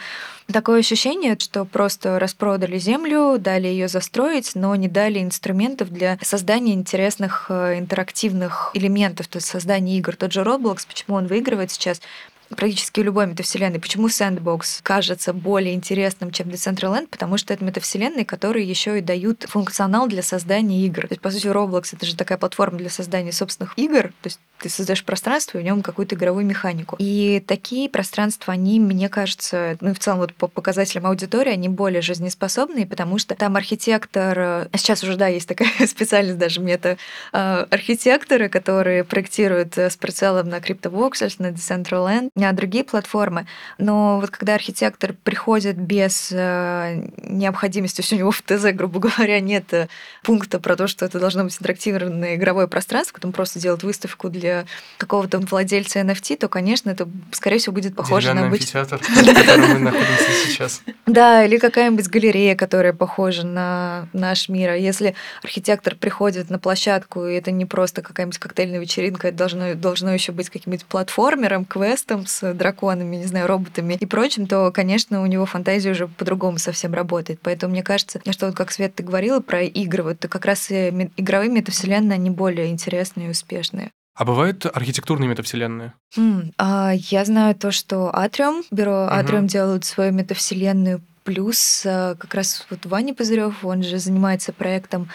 [0.51, 6.73] такое ощущение, что просто распродали землю, дали ее застроить, но не дали инструментов для создания
[6.73, 10.15] интересных э, интерактивных элементов, то есть создания игр.
[10.15, 11.98] Тот же Roblox, почему он выигрывает сейчас?
[11.99, 13.79] because практически любой метавселенной.
[13.79, 17.07] Почему Sandbox кажется более интересным, чем Decentraland?
[17.07, 21.01] Потому что это метавселенные, которые еще и дают функционал для создания игр.
[21.03, 24.13] То есть, по сути, Roblox— это же такая платформа для создания собственных игр.
[24.21, 26.95] То есть ты создаешь пространство и в нем какую-то игровую механику.
[26.99, 32.01] И такие пространства, они, мне кажется, ну, в целом вот по показателям аудитории, они более
[32.01, 34.39] жизнеспособные, потому что там архитектор...
[34.39, 36.97] А сейчас уже, да, есть такая специальность даже мета
[37.31, 43.45] архитекторы, которые проектируют с прицелом на CryptoVoxels, на Decentraland, другие платформы.
[43.77, 48.99] Но вот когда архитектор приходит без э, необходимости, то есть у него в ТЗ, грубо
[49.09, 49.87] говоря, нет э,
[50.23, 54.65] пункта про то, что это должно быть интерактивное игровое пространство, потом просто делает выставку для
[54.97, 58.83] какого-то владельца NFT, то, конечно, это, скорее всего, будет похоже на обычный...
[58.83, 60.81] в котором мы находимся сейчас.
[61.05, 64.71] Да, или какая-нибудь галерея, которая похожа на наш мир.
[64.71, 69.75] А если архитектор приходит на площадку, и это не просто какая-нибудь коктейльная вечеринка, это должно,
[69.75, 75.21] должно еще быть каким-нибудь платформером, квестом с драконами, не знаю, роботами и прочим, то, конечно,
[75.21, 77.39] у него фантазия уже по-другому совсем работает.
[77.41, 80.89] Поэтому мне кажется, что вот как Свет ты говорила про игры, вот как раз и
[81.17, 83.91] игровые метавселенные, они более интересные и успешные.
[84.15, 85.93] А бывают архитектурные метавселенные?
[86.17, 89.49] Mm, а, я знаю то, что Атриум, бюро Атриум угу.
[89.49, 95.07] делают свою метавселенную, плюс а, как раз вот Ваня Пузырев, он же занимается проектом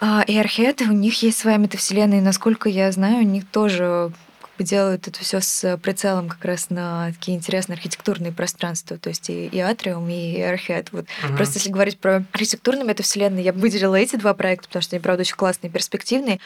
[0.00, 4.12] а, Airhead, у них есть своя метавселенная, и насколько я знаю, у них тоже
[4.64, 9.46] делают это все с прицелом как раз на такие интересные архитектурные пространства, то есть и,
[9.46, 10.88] и Атриум, и Airhead.
[10.92, 11.06] Вот.
[11.24, 11.36] Угу.
[11.36, 15.02] Просто если говорить про архитектурные метавселенные, я бы выделила эти два проекта, потому что они,
[15.02, 16.40] правда, очень классные, перспективные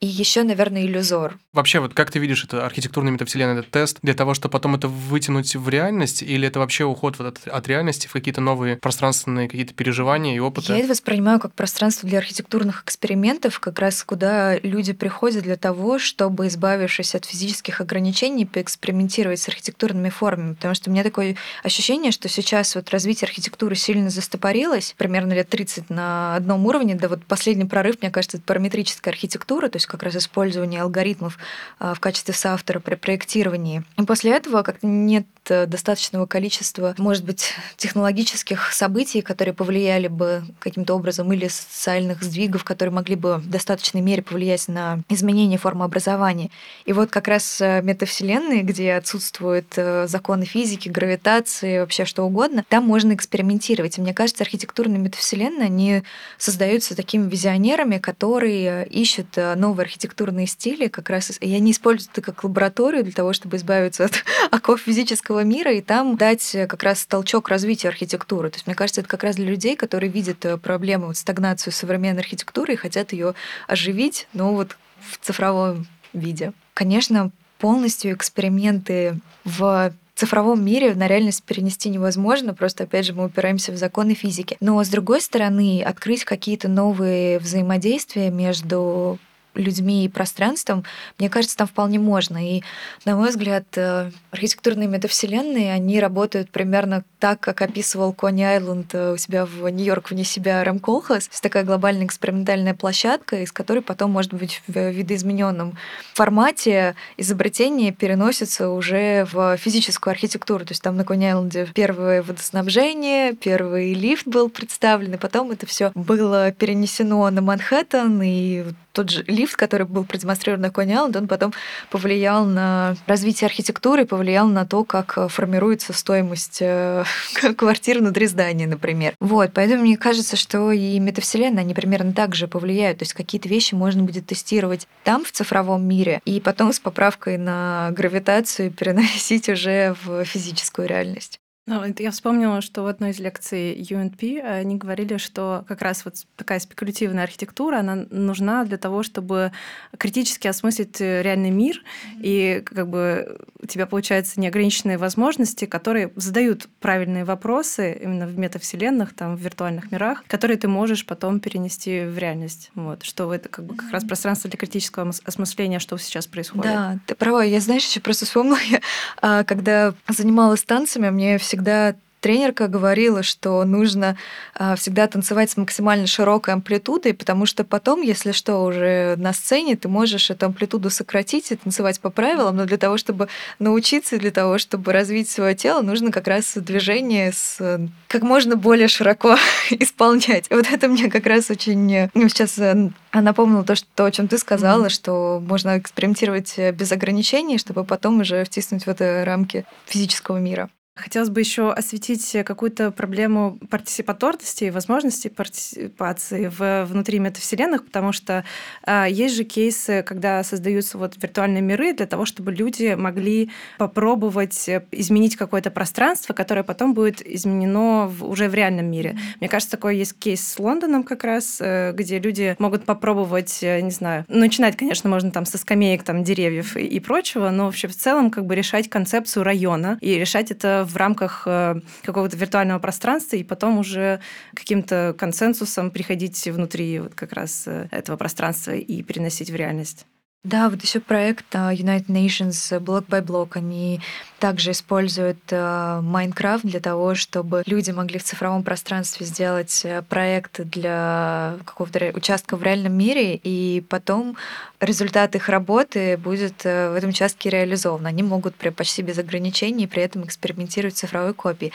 [0.00, 1.38] и еще, наверное, иллюзор.
[1.52, 4.86] Вообще, вот как ты видишь это архитектурная метавселенная, этот тест, для того, чтобы потом это
[4.86, 9.48] вытянуть в реальность, или это вообще уход вот от, от реальности в какие-то новые пространственные
[9.48, 10.72] какие-то переживания и опыты?
[10.72, 15.98] Я это воспринимаю как пространство для архитектурных экспериментов, как раз куда люди приходят для того,
[15.98, 20.54] чтобы, избавившись от физических ограничений, поэкспериментировать с архитектурными формами.
[20.54, 21.34] Потому что у меня такое
[21.64, 27.08] ощущение, что сейчас вот развитие архитектуры сильно застопорилось, примерно лет 30 на одном уровне, да
[27.08, 31.38] вот последний прорыв, мне кажется, это параметрическая архитектура, то есть как раз использование алгоритмов
[31.78, 33.82] а, в качестве соавтора при проектировании.
[33.96, 40.44] И после этого как-то нет э, достаточного количества, может быть, технологических событий, которые повлияли бы
[40.58, 45.84] каким-то образом, или социальных сдвигов, которые могли бы в достаточной мере повлиять на изменение формы
[45.84, 46.50] образования.
[46.84, 52.64] И вот как раз э, метавселенные, где отсутствуют э, законы физики, гравитации, вообще что угодно,
[52.68, 53.98] там можно экспериментировать.
[53.98, 56.02] И мне кажется, архитектурные метавселенные, они
[56.36, 62.22] создаются такими визионерами, которые ищут новые новые архитектурные стили, как раз и они используют это
[62.22, 67.06] как лабораторию для того, чтобы избавиться от оков физического мира и там дать как раз
[67.06, 68.50] толчок развития архитектуры.
[68.50, 71.72] То есть, мне кажется, это как раз для людей, которые видят э, проблему, вот, стагнацию
[71.72, 73.34] современной архитектуры и хотят ее
[73.68, 76.52] оживить, но вот в цифровом виде.
[76.74, 83.70] Конечно, полностью эксперименты в цифровом мире на реальность перенести невозможно, просто, опять же, мы упираемся
[83.70, 84.56] в законы физики.
[84.60, 89.18] Но, с другой стороны, открыть какие-то новые взаимодействия между
[89.54, 90.84] людьми и пространством,
[91.18, 92.56] мне кажется, там вполне можно.
[92.56, 92.62] И,
[93.04, 99.12] на мой взгляд, э, архитектурные метавселенные, они работают примерно так, как описывал Кони Айленд э,
[99.12, 101.28] у себя в Нью-Йорк вне себя Рэм Колхас.
[101.28, 105.76] Это такая глобальная экспериментальная площадка, из которой потом, может быть, в видоизмененном
[106.14, 110.64] формате изобретение переносится уже в физическую архитектуру.
[110.64, 115.66] То есть там на Кони Айленде первое водоснабжение, первый лифт был представлен, и потом это
[115.66, 121.16] все было перенесено на Манхэттен, и тот же лифт, который был продемонстрирован на Кони Айленд,
[121.16, 121.52] он потом
[121.90, 127.04] повлиял на развитие архитектуры, повлиял на то, как э, формируется стоимость э,
[127.56, 129.14] квартир внутри здания, например.
[129.20, 132.98] Вот, поэтому мне кажется, что и метавселенная, они примерно так же повлияют.
[132.98, 137.38] То есть какие-то вещи можно будет тестировать там, в цифровом мире, и потом с поправкой
[137.38, 141.40] на гравитацию переносить уже в физическую реальность.
[141.68, 146.14] Ну, я вспомнила, что в одной из лекций UNP они говорили, что как раз вот
[146.34, 149.52] такая спекулятивная архитектура, она нужна для того, чтобы
[149.98, 152.20] критически осмыслить э, реальный мир, mm-hmm.
[152.22, 159.14] и как бы у тебя, получается, неограниченные возможности, которые задают правильные вопросы именно в метавселенных,
[159.14, 162.70] там, в виртуальных мирах, которые ты можешь потом перенести в реальность.
[162.74, 166.72] Вот, что это как бы как раз пространство для критического осмысления, что сейчас происходит.
[166.72, 167.42] Да, ты права.
[167.42, 168.80] Я, знаешь, еще просто вспомнила, я,
[169.20, 174.16] а, когда занималась танцами, мне всегда всегда тренерка говорила, что нужно
[174.54, 179.76] а, всегда танцевать с максимально широкой амплитудой, потому что потом, если что, уже на сцене
[179.76, 184.30] ты можешь эту амплитуду сократить и танцевать по правилам, но для того, чтобы научиться, для
[184.30, 189.36] того, чтобы развить свое тело, нужно как раз движение с как можно более широко
[189.70, 190.46] исполнять.
[190.50, 194.28] И вот это мне как раз очень ну, сейчас э, напомнило то, что, о чем
[194.28, 194.90] ты сказала, mm-hmm.
[194.90, 200.68] что можно экспериментировать без ограничений, чтобы потом уже втиснуть в это рамки физического мира.
[200.98, 208.44] Хотелось бы еще осветить какую-то проблему партисипаторности и возможности партисипации в, внутри метавселенных, потому что
[208.86, 214.68] э, есть же кейсы, когда создаются вот виртуальные миры для того, чтобы люди могли попробовать
[214.90, 219.10] изменить какое-то пространство, которое потом будет изменено в, уже в реальном мире.
[219.10, 219.36] Mm-hmm.
[219.40, 223.80] Мне кажется, такой есть кейс с Лондоном как раз, э, где люди могут попробовать, э,
[223.80, 227.88] не знаю, начинать, конечно, можно там со скамеек, там, деревьев и, и прочего, но вообще
[227.88, 232.78] в целом как бы решать концепцию района и решать это в рамках э, какого-то виртуального
[232.78, 234.20] пространства, и потом уже
[234.54, 240.06] каким-то консенсусом приходить внутри вот как раз э, этого пространства и переносить в реальность.
[240.44, 244.00] Да, вот еще проект а, United Nations блок by блок, они
[244.38, 250.60] также используют а, Minecraft для того, чтобы люди могли в цифровом пространстве сделать э, проект
[250.60, 254.36] для какого-то участка в реальном мире, и потом
[254.78, 258.06] результат их работы будет э, в этом участке реализован.
[258.06, 261.72] Они могут почти без ограничений при этом экспериментировать в цифровой копии.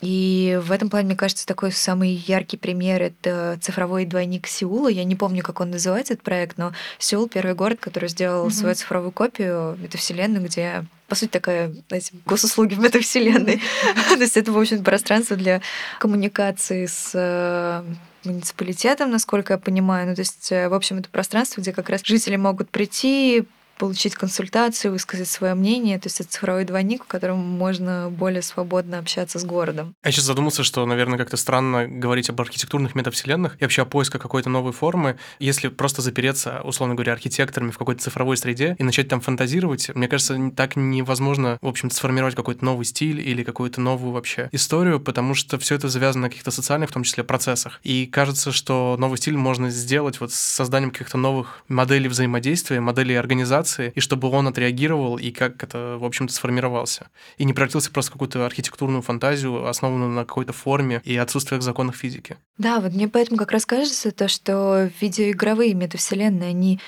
[0.00, 4.88] И в этом плане, мне кажется, такой самый яркий пример— это цифровой двойник Сеула.
[4.88, 8.50] Я не помню, как он называется, этот проект, но Сеул— первый город, который сделал mm-hmm.
[8.52, 13.60] свою цифровую копию метавселенной, где по сути, такая, знаете, госуслуги в метавселенной.
[14.10, 15.60] То есть это, в общем, пространство для
[15.98, 17.82] коммуникации с э,
[18.24, 20.08] муниципалитетом, насколько я понимаю.
[20.08, 23.44] Ну, то есть, э, в общем, это пространство, где как раз жители могут прийти,
[23.80, 25.98] получить консультацию, высказать свое мнение.
[25.98, 29.94] То есть это цифровой двойник, в котором можно более свободно общаться с городом.
[30.04, 34.18] Я сейчас задумался, что, наверное, как-то странно говорить об архитектурных метавселенных и вообще о поиске
[34.18, 39.08] какой-то новой формы, если просто запереться, условно говоря, архитекторами в какой-то цифровой среде и начать
[39.08, 39.88] там фантазировать.
[39.94, 45.00] Мне кажется, так невозможно, в общем-то, сформировать какой-то новый стиль или какую-то новую вообще историю,
[45.00, 47.80] потому что все это завязано на каких-то социальных, в том числе, процессах.
[47.82, 53.14] И кажется, что новый стиль можно сделать вот с созданием каких-то новых моделей взаимодействия, моделей
[53.14, 57.08] организации, ситуации, и чтобы он отреагировал, и как это, в общем-то, сформировался.
[57.38, 61.96] И не превратился просто в какую-то архитектурную фантазию, основанную на какой-то форме и отсутствиях законов
[61.96, 62.36] физики.
[62.58, 66.80] Да, вот мне поэтому как раз кажется то, что видеоигровые метавселенные, они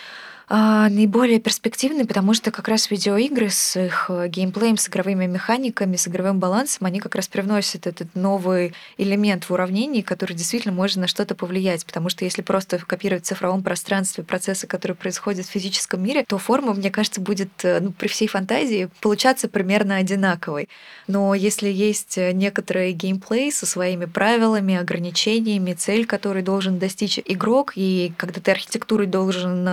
[0.54, 5.96] а, наиболее перспективный, потому что как раз видеоигры с их э, геймплеем, с игровыми механиками,
[5.96, 10.98] с игровым балансом, они как раз привносят этот новый элемент в уравнении, который действительно может
[10.98, 11.86] на что-то повлиять.
[11.86, 16.36] Потому что если просто копировать в цифровом пространстве процессы, которые происходят в физическом мире, то
[16.36, 20.68] форма, мне кажется, будет э, ну, при всей фантазии получаться примерно одинаковой.
[21.06, 27.72] Но если есть э, некоторые геймплей со своими правилами, ограничениями, цель, которой должен достичь игрок,
[27.74, 29.66] и когда ты архитектурой должен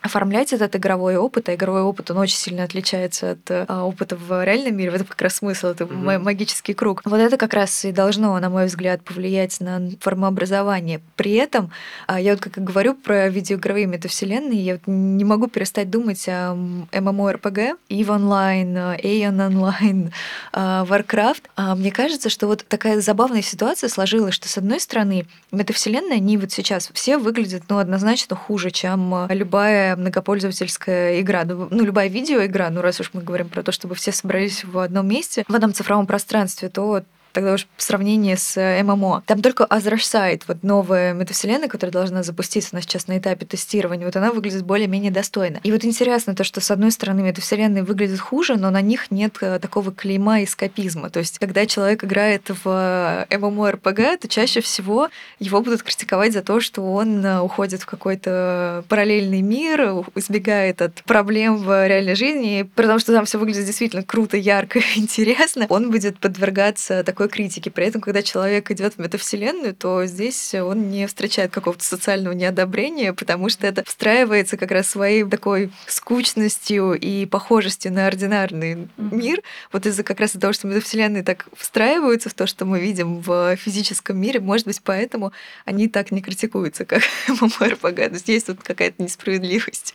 [0.00, 4.14] оформлять оформлять этот игровой опыт, а игровой опыт, он очень сильно отличается от а, опыта
[4.14, 4.92] в реальном мире.
[4.92, 6.18] В этом как раз смысл, это mm-hmm.
[6.20, 7.02] магический круг.
[7.04, 11.00] Вот это как раз и должно, на мой взгляд, повлиять на формообразование.
[11.16, 11.72] При этом,
[12.06, 16.54] а, я вот как говорю про видеоигровые метавселенные, я вот не могу перестать думать о
[16.92, 20.12] MMORPG, EVE Online, Aeon Online,
[20.52, 21.42] Warcraft.
[21.56, 26.38] А, мне кажется, что вот такая забавная ситуация сложилась, что с одной стороны, метавселенные, они
[26.38, 32.68] вот сейчас все выглядят, ну, однозначно хуже, чем любая многопользовательская игра, ну, ну, любая видеоигра,
[32.70, 35.72] ну, раз уж мы говорим про то, чтобы все собрались в одном месте, в одном
[35.72, 39.22] цифровом пространстве, то тогда уж в сравнении с э, ММО.
[39.26, 44.06] Там только Side, вот новая метавселенная, которая должна запуститься у нас сейчас на этапе тестирования,
[44.06, 45.58] вот она выглядит более-менее достойно.
[45.62, 49.36] И вот интересно то, что с одной стороны метавселенные выглядят хуже, но на них нет
[49.40, 51.10] э, такого клейма эскапизма.
[51.10, 56.42] То есть, когда человек играет в MMORPG, э, то чаще всего его будут критиковать за
[56.42, 62.98] то, что он уходит в какой-то параллельный мир, избегает от проблем в реальной жизни, потому
[62.98, 65.66] что там все выглядит действительно круто, ярко, интересно.
[65.68, 67.68] Он будет подвергаться такой такой критики.
[67.68, 73.12] При этом, когда человек идет в метавселенную, то здесь он не встречает какого-то социального неодобрения,
[73.12, 78.88] потому что это встраивается как раз своей такой скучностью и похожестью на ординарный mm-hmm.
[79.14, 79.42] мир.
[79.72, 83.56] Вот из-за как раз того, что метавселенные так встраиваются в то, что мы видим в
[83.56, 85.32] физическом мире, может быть, поэтому
[85.64, 88.08] они так не критикуются, как MMORPG.
[88.08, 89.94] То есть есть тут какая-то несправедливость.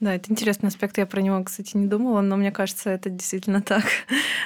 [0.00, 0.96] Да, это интересный аспект.
[0.96, 3.84] Я про него, кстати, не думала, но мне кажется, это действительно так.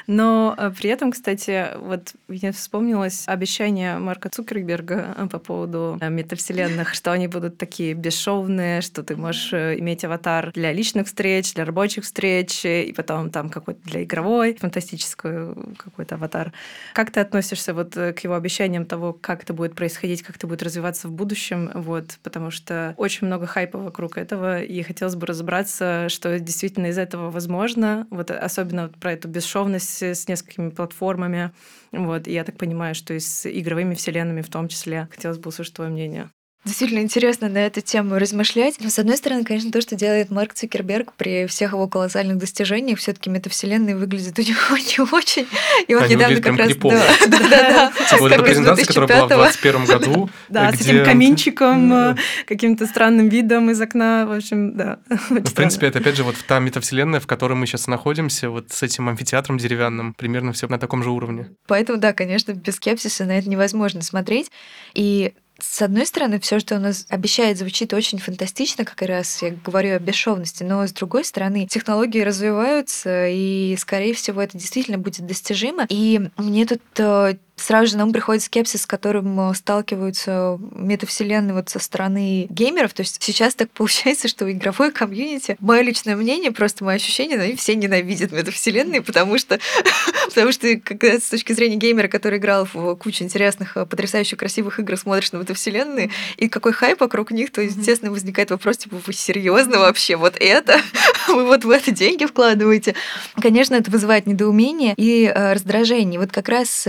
[0.09, 6.11] Но э, при этом, кстати, вот мне вспомнилось обещание Марка Цукерберга э, по поводу э,
[6.11, 11.64] метавселенных, что они будут такие бесшовные, что ты можешь иметь аватар для личных встреч, для
[11.64, 16.53] рабочих встреч, и потом там какой-то для игровой, фантастический какой-то аватар.
[16.95, 20.64] Как ты относишься вот к его обещаниям того, как это будет происходить, как это будет
[20.64, 21.71] развиваться в будущем?
[21.75, 26.87] Вот, потому что очень много хайпа вокруг этого, и хотелось бы разобраться разобраться, что действительно
[26.87, 28.07] из этого возможно.
[28.11, 31.53] Вот особенно вот про эту бесшовность с несколькими платформами.
[31.93, 35.09] Вот, и я так понимаю, что и с игровыми вселенными в том числе.
[35.11, 36.31] Хотелось бы услышать твое мнение.
[36.64, 38.77] Действительно интересно на эту тему размышлять.
[38.81, 42.98] Но, с одной стороны, конечно, то, что делает Марк Цукерберг при всех его колоссальных достижениях,
[42.98, 45.46] все таки метавселенная выглядит у него не очень.
[45.87, 46.74] И он недавно как раз...
[46.74, 47.92] Да, да, да.
[48.09, 50.31] Типа вот эта презентация, которая была в 2021 году.
[50.48, 54.98] Да, с этим каминчиком, э, каким-то странным видом из окна, в общем, да.
[55.31, 58.70] Ну, в принципе, это опять же вот та метавселенная, в которой мы сейчас находимся, вот
[58.70, 61.50] с этим амфитеатром деревянным, примерно все на таком же уровне.
[61.66, 64.50] Поэтому, да, конечно, без скепсиса на это невозможно смотреть.
[64.94, 69.50] И с одной стороны, все, что у нас обещает, звучит очень фантастично, как раз я
[69.50, 75.27] говорю о бесшовности, но с другой стороны, технологии развиваются, и, скорее всего, это действительно будет
[75.27, 75.87] достижимо.
[75.88, 81.69] И мне тут э, сразу же нам приходит скепсис, с которым э, сталкиваются метавселенные вот
[81.69, 82.92] со стороны геймеров.
[82.94, 87.57] То есть сейчас так получается, что игровое комьюнити, мое личное мнение, просто мое ощущение, они
[87.57, 89.59] все ненавидят метавселенные, потому что,
[90.29, 94.81] потому что когда с точки зрения геймера, который играл в кучу интересных, э, потрясающе красивых
[94.81, 99.13] игр, смотришь на метавселенные, и какой хайп вокруг них, то, естественно, возникает вопрос, типа, вы
[99.13, 100.81] серьезно вообще вот это?
[101.29, 102.94] Вы вот в это деньги вкладываете?
[103.40, 106.21] Конечно, это вызывает недоумение и э, раздражение.
[106.21, 106.87] Вот как раз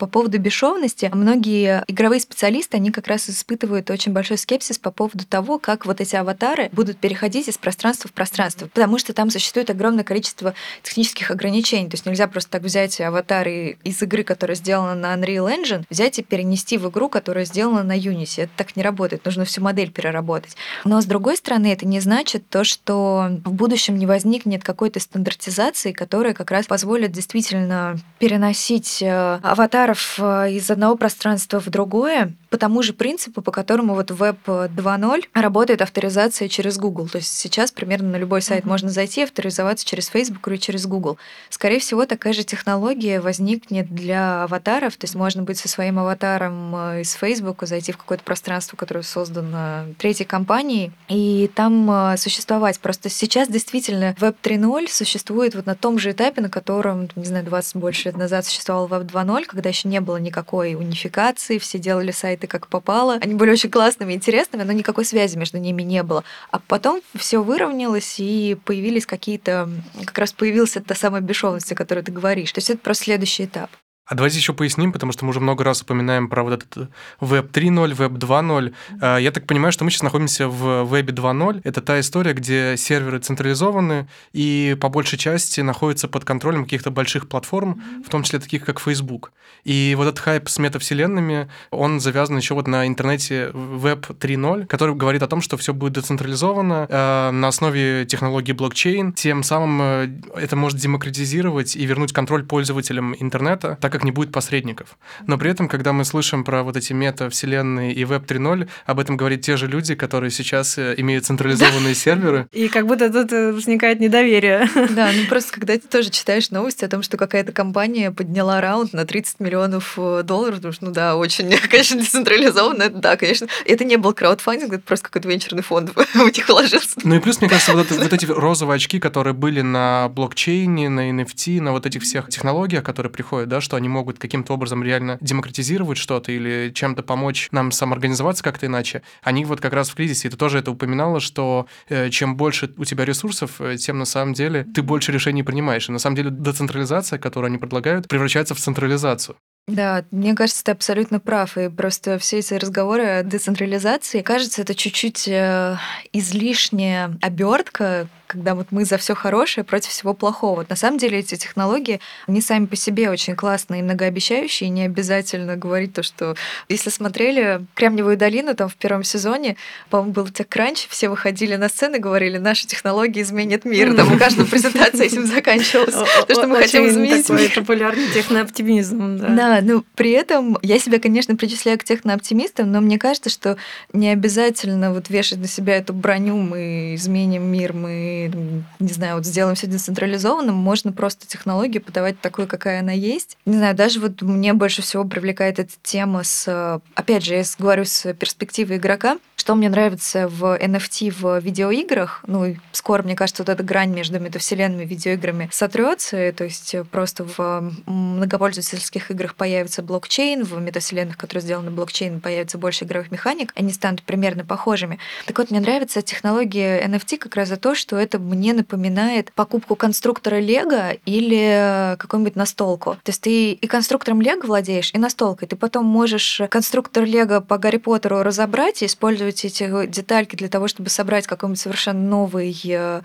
[0.00, 5.26] по поводу бесшовности, многие игровые специалисты, они как раз испытывают очень большой скепсис по поводу
[5.26, 9.68] того, как вот эти аватары будут переходить из пространства в пространство, потому что там существует
[9.68, 11.90] огромное количество технических ограничений.
[11.90, 16.18] То есть нельзя просто так взять аватары из игры, которая сделана на Unreal Engine, взять
[16.18, 18.44] и перенести в игру, которая сделана на Unity.
[18.44, 20.56] Это так не работает, нужно всю модель переработать.
[20.86, 25.92] Но с другой стороны, это не значит то, что в будущем не возникнет какой-то стандартизации,
[25.92, 32.34] которая как раз позволит действительно переносить э, аватар товаров э, из одного пространства в другое
[32.50, 37.08] по тому же принципу, по которому вот Web 2.0 работает авторизация через Google.
[37.08, 38.68] То есть сейчас примерно на любой сайт mm-hmm.
[38.68, 41.16] можно зайти, авторизоваться через Facebook или через Google.
[41.48, 44.96] Скорее всего, такая же технология возникнет для аватаров.
[44.96, 49.02] То есть можно быть со своим аватаром э, из Facebook, зайти в какое-то пространство, которое
[49.02, 52.80] создано третьей компанией, и там э, существовать.
[52.80, 57.44] Просто сейчас действительно Web 3.0 существует вот на том же этапе, на котором, не знаю,
[57.44, 62.10] 20 больше лет назад существовал Web 2.0, когда еще не было никакой унификации, все делали
[62.40, 63.18] сайты как попало.
[63.20, 66.24] Они были очень классными, интересными, но никакой связи между ними не было.
[66.50, 69.68] А потом все выровнялось, и появились какие-то...
[70.04, 72.52] Как раз появилась та самая бесшовность, о которой ты говоришь.
[72.52, 73.70] То есть это просто следующий этап.
[74.10, 76.90] А давайте еще поясним, потому что мы уже много раз упоминаем про вот этот
[77.20, 79.20] Web 3.0, Web 2.0.
[79.20, 81.60] Я так понимаю, что мы сейчас находимся в Web 2.0.
[81.62, 87.28] Это та история, где серверы централизованы и по большей части находятся под контролем каких-то больших
[87.28, 89.30] платформ, в том числе таких, как Facebook.
[89.62, 94.96] И вот этот хайп с метавселенными, он завязан еще вот на интернете Web 3.0, который
[94.96, 99.12] говорит о том, что все будет децентрализовано э, на основе технологии блокчейн.
[99.12, 104.12] Тем самым э, это может демократизировать и вернуть контроль пользователям интернета, так как как не
[104.12, 104.96] будет посредников.
[105.26, 109.18] Но при этом, когда мы слышим про вот эти мета-вселенные и Web 3.0, об этом
[109.18, 112.48] говорят те же люди, которые сейчас э, имеют централизованные серверы.
[112.52, 114.68] И как будто тут э, возникает недоверие.
[114.90, 118.92] Да, ну просто когда ты тоже читаешь новости о том, что какая-то компания подняла раунд
[118.92, 123.46] на 30 миллионов э, долларов, потому что, ну да, очень, конечно, децентрализованно, да, конечно.
[123.66, 126.98] Это не был краудфандинг, это просто какой-то венчурный фонд в них вложился.
[127.04, 131.10] Ну и плюс, мне кажется, вот, вот эти розовые очки, которые были на блокчейне, на
[131.10, 135.18] NFT, на вот этих всех технологиях, которые приходят, да, что они могут каким-то образом реально
[135.20, 140.28] демократизировать что-то или чем-то помочь нам самоорганизоваться как-то иначе, они вот как раз в кризисе,
[140.28, 144.04] и ты тоже это упоминала, что э, чем больше у тебя ресурсов, э, тем на
[144.04, 145.88] самом деле ты больше решений принимаешь.
[145.88, 149.36] И на самом деле децентрализация, которую они предлагают, превращается в централизацию.
[149.66, 151.56] Да, мне кажется, ты абсолютно прав.
[151.56, 155.76] И просто все эти разговоры о децентрализации, кажется, это чуть-чуть э,
[156.12, 160.60] излишняя обертка когда вот мы за все хорошее против всего плохого.
[160.60, 164.70] Вот на самом деле эти технологии, они сами по себе очень классные и многообещающие, и
[164.70, 166.36] не обязательно говорить то, что...
[166.68, 169.56] Если смотрели «Кремниевую долину», там в первом сезоне,
[169.88, 173.94] по-моему, был TechCrunch, все выходили на сцену и говорили, наши технологии изменят мир.
[173.96, 175.94] Там у каждой презентации этим заканчивалась.
[176.28, 177.52] То, что мы хотим изменить мир.
[177.54, 179.18] популярный технооптимизм.
[179.18, 183.56] Да, ну при этом я себя, конечно, причисляю к технооптимистам, но мне кажется, что
[183.92, 189.26] не обязательно вот вешать на себя эту броню, мы изменим мир, мы не знаю, вот
[189.26, 193.36] сделаем все децентрализованным, можно просто технологию подавать такой, какая она есть.
[193.46, 197.84] Не знаю, даже вот мне больше всего привлекает эта тема с, опять же, я говорю
[197.84, 203.48] с перспективы игрока, что мне нравится в NFT в видеоиграх, ну скоро, мне кажется, вот
[203.48, 210.60] эта грань между метавселенными видеоиграми сотрется, то есть просто в многопользовательских играх появится блокчейн, в
[210.60, 214.98] метавселенных, которые сделаны блокчейн, появится больше игровых механик, они станут примерно похожими.
[215.24, 219.32] Так вот, мне нравится технология NFT как раз за то, что это это мне напоминает
[219.32, 222.96] покупку конструктора Лего или какую-нибудь настолку.
[223.04, 225.46] То есть ты и конструктором Лего владеешь, и настолкой.
[225.46, 230.66] Ты потом можешь конструктор Лего по Гарри Поттеру разобрать и использовать эти детальки для того,
[230.66, 233.02] чтобы собрать какой-нибудь совершенно новый э,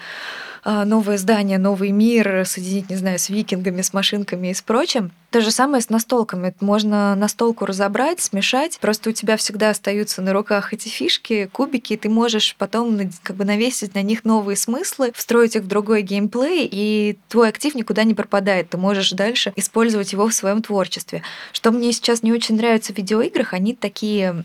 [0.65, 5.11] новое здание, новый мир, соединить, не знаю, с викингами, с машинками и с прочим.
[5.29, 6.55] То же самое с настолками.
[6.61, 8.79] Можно настолку разобрать, смешать.
[8.79, 13.35] Просто у тебя всегда остаются на руках эти фишки, кубики, и ты можешь потом как
[13.35, 18.03] бы навесить на них новые смыслы, встроить их в другой геймплей, и твой актив никуда
[18.03, 18.69] не пропадает.
[18.69, 21.21] Ты можешь дальше использовать его в своем творчестве.
[21.51, 24.43] Что мне сейчас не очень нравится в видеоиграх, они такие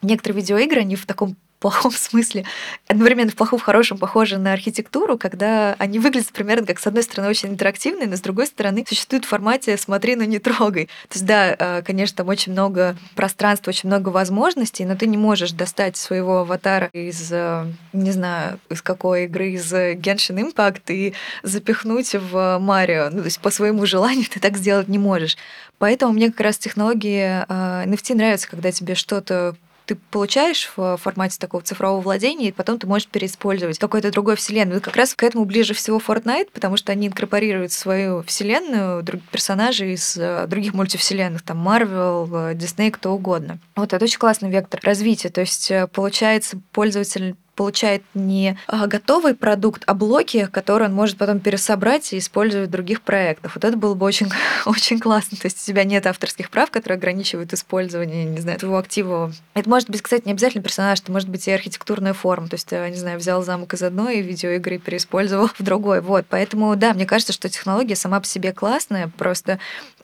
[0.00, 2.44] некоторые видеоигры, они в таком плохом смысле,
[2.88, 7.02] одновременно в плохом, в хорошем, похожи на архитектуру, когда они выглядят примерно как, с одной
[7.02, 10.86] стороны, очень интерактивные, но с другой стороны, существуют в формате «смотри, но не трогай».
[11.08, 15.16] То есть, да, э, конечно, там очень много пространства, очень много возможностей, но ты не
[15.16, 21.14] можешь достать своего аватара из, э, не знаю, из какой игры, из Genshin Impact и
[21.42, 23.08] запихнуть в Марио.
[23.10, 25.38] Ну, то есть по своему желанию ты так сделать не можешь.
[25.78, 29.56] Поэтому мне как раз технологии NFT э, нравятся, когда тебе что-то
[29.86, 34.80] ты получаешь в формате такого цифрового владения, и потом ты можешь переиспользовать какой-то другой вселенной.
[34.80, 39.94] как раз к этому ближе всего Fortnite, потому что они инкорпорируют свою вселенную других персонажей
[39.94, 43.58] из э, других мультивселенных, там Marvel, э, Disney, кто угодно.
[43.76, 45.28] Вот это очень классный вектор развития.
[45.28, 51.16] То есть э, получается пользователь получает не а, готовый продукт, а блоки, которые он может
[51.16, 53.54] потом пересобрать и использовать в других проектах.
[53.54, 54.28] Вот это было бы очень,
[54.66, 55.38] очень классно.
[55.38, 59.32] То есть у тебя нет авторских прав, которые ограничивают использование, не знаю, твоего актива.
[59.54, 62.48] Это может быть, кстати, не обязательно персонаж, это может быть и архитектурная форма.
[62.48, 66.00] То есть, не знаю, взял замок из одной видеоигры и переиспользовал в другой.
[66.00, 69.58] Вот, поэтому, да, мне кажется, что технология сама по себе классная, просто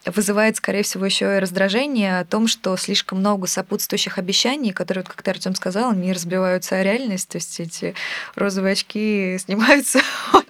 [0.07, 5.23] вызывает, скорее всего, еще и раздражение о том, что слишком много сопутствующих обещаний, которые, как
[5.23, 7.95] ты, Артем сказал, не разбиваются о реальность, то есть эти
[8.35, 10.01] розовые очки снимаются.
[10.33, 10.47] Вот.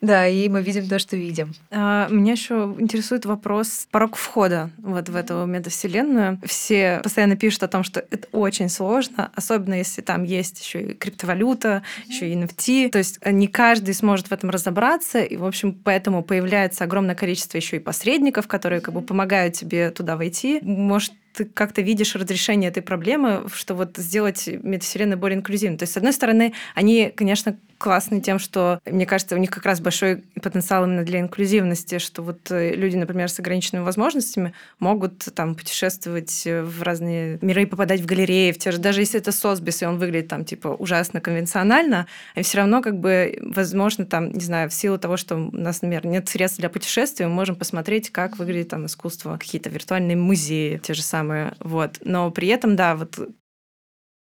[0.00, 1.54] Да, и мы видим то, что видим.
[1.70, 6.40] А, меня еще интересует вопрос порог входа вот в эту метавселенную.
[6.44, 10.94] Все постоянно пишут о том, что это очень сложно, особенно если там есть еще и
[10.94, 12.90] криптовалюта, еще и NFT.
[12.90, 17.56] То есть не каждый сможет в этом разобраться, и, в общем, поэтому появляется огромное количество
[17.56, 20.60] еще и посредников, которые как бы помогают тебе туда войти.
[20.62, 25.78] Может, ты как-то видишь разрешение этой проблемы, что вот сделать метавселенную более инклюзивной.
[25.78, 29.64] То есть, с одной стороны, они, конечно, классны тем, что, мне кажется, у них как
[29.64, 35.18] раз большой потенциал именно для инклюзивности, что вот э, люди, например, с ограниченными возможностями могут
[35.32, 39.82] там путешествовать в разные миры, попадать в галереи, в те же, даже если это Сосбис,
[39.82, 44.40] и он выглядит там типа ужасно конвенционально, и все равно как бы, возможно, там, не
[44.40, 48.10] знаю, в силу того, что у нас, например, нет средств для путешествий, мы можем посмотреть,
[48.10, 51.27] как выглядит там искусство, какие-то виртуальные музеи, те же самые,
[51.60, 51.98] вот.
[52.02, 53.18] Но при этом, да, вот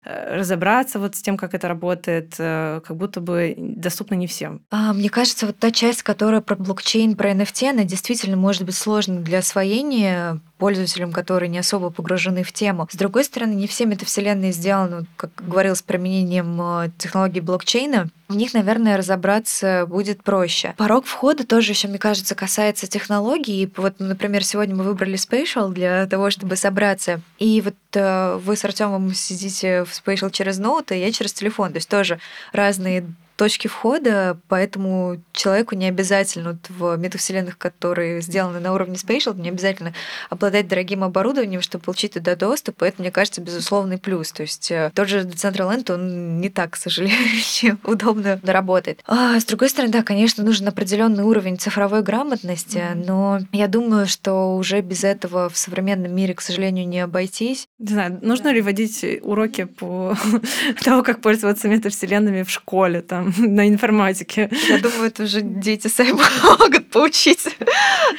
[0.06, 4.62] Э, разобраться вот с тем, как это работает, э, как будто бы доступно не всем.
[4.70, 8.76] А, мне кажется, вот та часть, которая про блокчейн, про NFT, она действительно может быть
[8.76, 12.88] сложной для освоения пользователям, которые не особо погружены в тему.
[12.92, 18.10] С другой стороны, не все метавселенные сделаны, как говорилось, с применением э, технологий блокчейна.
[18.28, 20.74] В них, наверное, разобраться будет проще.
[20.78, 23.72] Порог входа тоже еще, мне кажется, касается технологий.
[23.76, 27.22] Вот, например, сегодня мы выбрали Spatial для того, чтобы собраться.
[27.38, 31.72] И вот э, вы с Артемом сидите в Spatial через ноут, а я через телефон.
[31.72, 32.20] То есть тоже
[32.52, 33.06] разные
[33.36, 39.50] точки входа, поэтому человеку не обязательно вот в метавселенных, которые сделаны на уровне Spatial, не
[39.50, 39.94] обязательно
[40.30, 44.32] обладать дорогим оборудованием, чтобы получить туда доступ, это, мне кажется, безусловный плюс.
[44.32, 49.02] То есть э, тот же Decentraland, он не так, к сожалению, удобно работает.
[49.06, 54.56] А, с другой стороны, да, конечно, нужен определенный уровень цифровой грамотности, но я думаю, что
[54.56, 57.68] уже без этого в современном мире, к сожалению, не обойтись.
[57.80, 60.16] Не знаю, нужно ли вводить уроки по
[60.84, 64.50] того, как пользоваться метавселенными в школе, там, на информатике.
[64.70, 66.12] Я думаю, это уже дети сами
[66.60, 67.50] могут поучиться.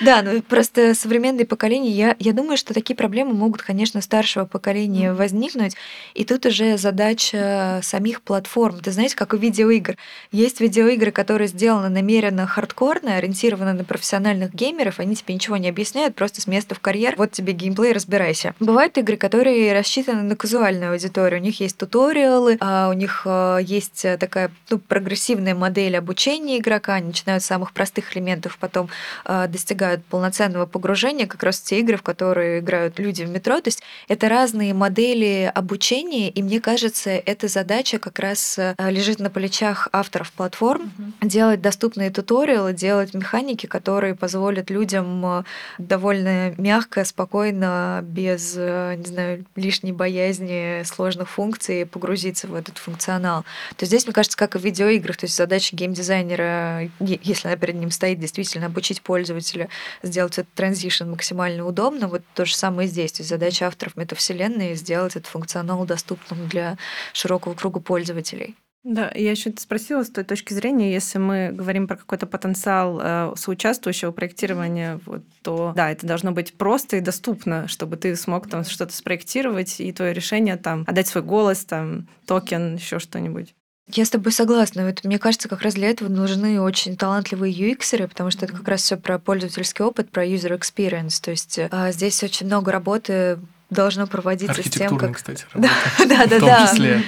[0.01, 5.13] Да, ну просто современные поколения, я, я думаю, что такие проблемы могут, конечно, старшего поколения
[5.13, 5.75] возникнуть.
[6.15, 8.81] И тут уже задача самих платформ.
[8.81, 9.97] Ты знаете, как у видеоигр.
[10.33, 16.15] Есть видеоигры, которые сделаны намеренно хардкорно, ориентированы на профессиональных геймеров, они тебе ничего не объясняют,
[16.15, 18.55] просто с места в карьер, вот тебе геймплей, разбирайся.
[18.61, 21.41] Бывают игры, которые рассчитаны на казуальную аудиторию.
[21.41, 26.95] У них есть туториалы, а у них э, есть такая ну, прогрессивная модель обучения игрока,
[26.95, 28.89] они начинают с самых простых элементов, потом
[29.27, 33.61] э, достигают полноценного погружения, как раз те игры, в которые играют люди в метро.
[33.61, 39.19] То есть это разные модели обучения, и мне кажется, эта задача как раз э, лежит
[39.19, 41.29] на плечах авторов платформ, mm-hmm.
[41.29, 45.43] делать доступные туториалы, делать механики, которые позволят людям э,
[45.77, 53.43] довольно мягко, спокойно, без, э, не знаю, лишней боязни сложных функций погрузиться в этот функционал.
[53.77, 55.17] То есть здесь, мне кажется, как и в видео видеоиграх.
[55.17, 59.69] То есть задача геймдизайнера, если она перед ним стоит, действительно обучить пользователя,
[60.03, 62.09] сделать этот transition максимально удобно.
[62.09, 63.13] Вот то же самое здесь.
[63.13, 66.77] То есть задача авторов метавселенной сделать этот функционал доступным для
[67.13, 68.57] широкого круга пользователей.
[68.89, 73.33] Да, я еще спросила с той точки зрения, если мы говорим про какой-то потенциал э,
[73.35, 78.63] соучаствующего проектирования, вот, то да, это должно быть просто и доступно, чтобы ты смог там
[78.63, 83.57] что-то спроектировать и твое решение там отдать свой голос, там токен, еще что-нибудь.
[83.89, 84.85] Я с тобой согласна.
[84.85, 88.67] Вот мне кажется, как раз для этого нужны очень талантливые UX, потому что это как
[88.67, 91.21] раз все про пользовательский опыт, про user experience.
[91.23, 93.39] То есть а, здесь очень много работы
[93.71, 95.17] должно проводиться с тем, как...
[95.17, 95.73] кстати, работа.
[96.09, 96.75] Да, да, да.
[96.75, 97.03] Да.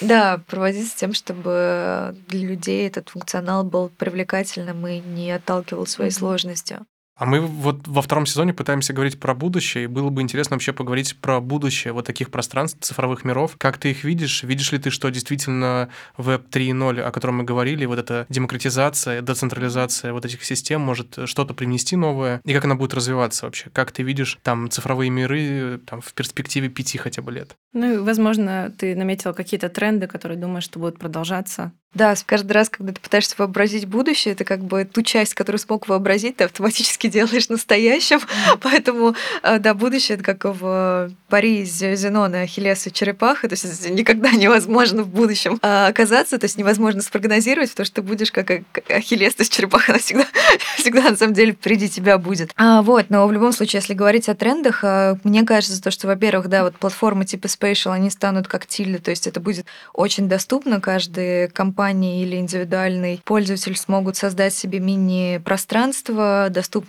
[0.00, 6.10] Да, проводиться с тем, чтобы для людей этот функционал был привлекательным и не отталкивал своей
[6.10, 6.86] сложностью.
[7.18, 10.72] А мы вот во втором сезоне пытаемся говорить про будущее, и было бы интересно вообще
[10.72, 13.56] поговорить про будущее вот таких пространств, цифровых миров.
[13.58, 14.44] Как ты их видишь?
[14.44, 20.12] Видишь ли ты, что действительно Web 3.0, о котором мы говорили, вот эта демократизация, децентрализация
[20.12, 22.40] вот этих систем может что-то принести новое?
[22.44, 23.68] И как она будет развиваться вообще?
[23.72, 27.56] Как ты видишь там цифровые миры там, в перспективе пяти хотя бы лет?
[27.72, 31.72] Ну, и, возможно, ты наметил какие-то тренды, которые думаешь, что будут продолжаться.
[31.94, 35.88] Да, каждый раз, когда ты пытаешься вообразить будущее, это как бы ту часть, которую смог
[35.88, 38.20] вообразить, ты автоматически делаешь настоящим.
[38.60, 43.48] Поэтому, э, да, будущее это как в Паризе, Зенона, Ахиллес и Черепаха.
[43.48, 48.02] То есть никогда невозможно в будущем э, оказаться, то есть невозможно спрогнозировать, потому что ты
[48.02, 48.50] будешь как
[48.88, 50.26] Ахиллес, то есть черепаха, она всегда,
[50.76, 52.52] всегда на самом деле впереди тебя будет.
[52.56, 56.06] А, вот, но в любом случае, если говорить о трендах, э, мне кажется, то, что,
[56.06, 60.28] во-первых, да, вот платформы типа Spatial, они станут как Тильда, то есть это будет очень
[60.28, 61.48] доступно, компания
[61.88, 66.48] компании или индивидуальный пользователь смогут создать себе мини-пространство,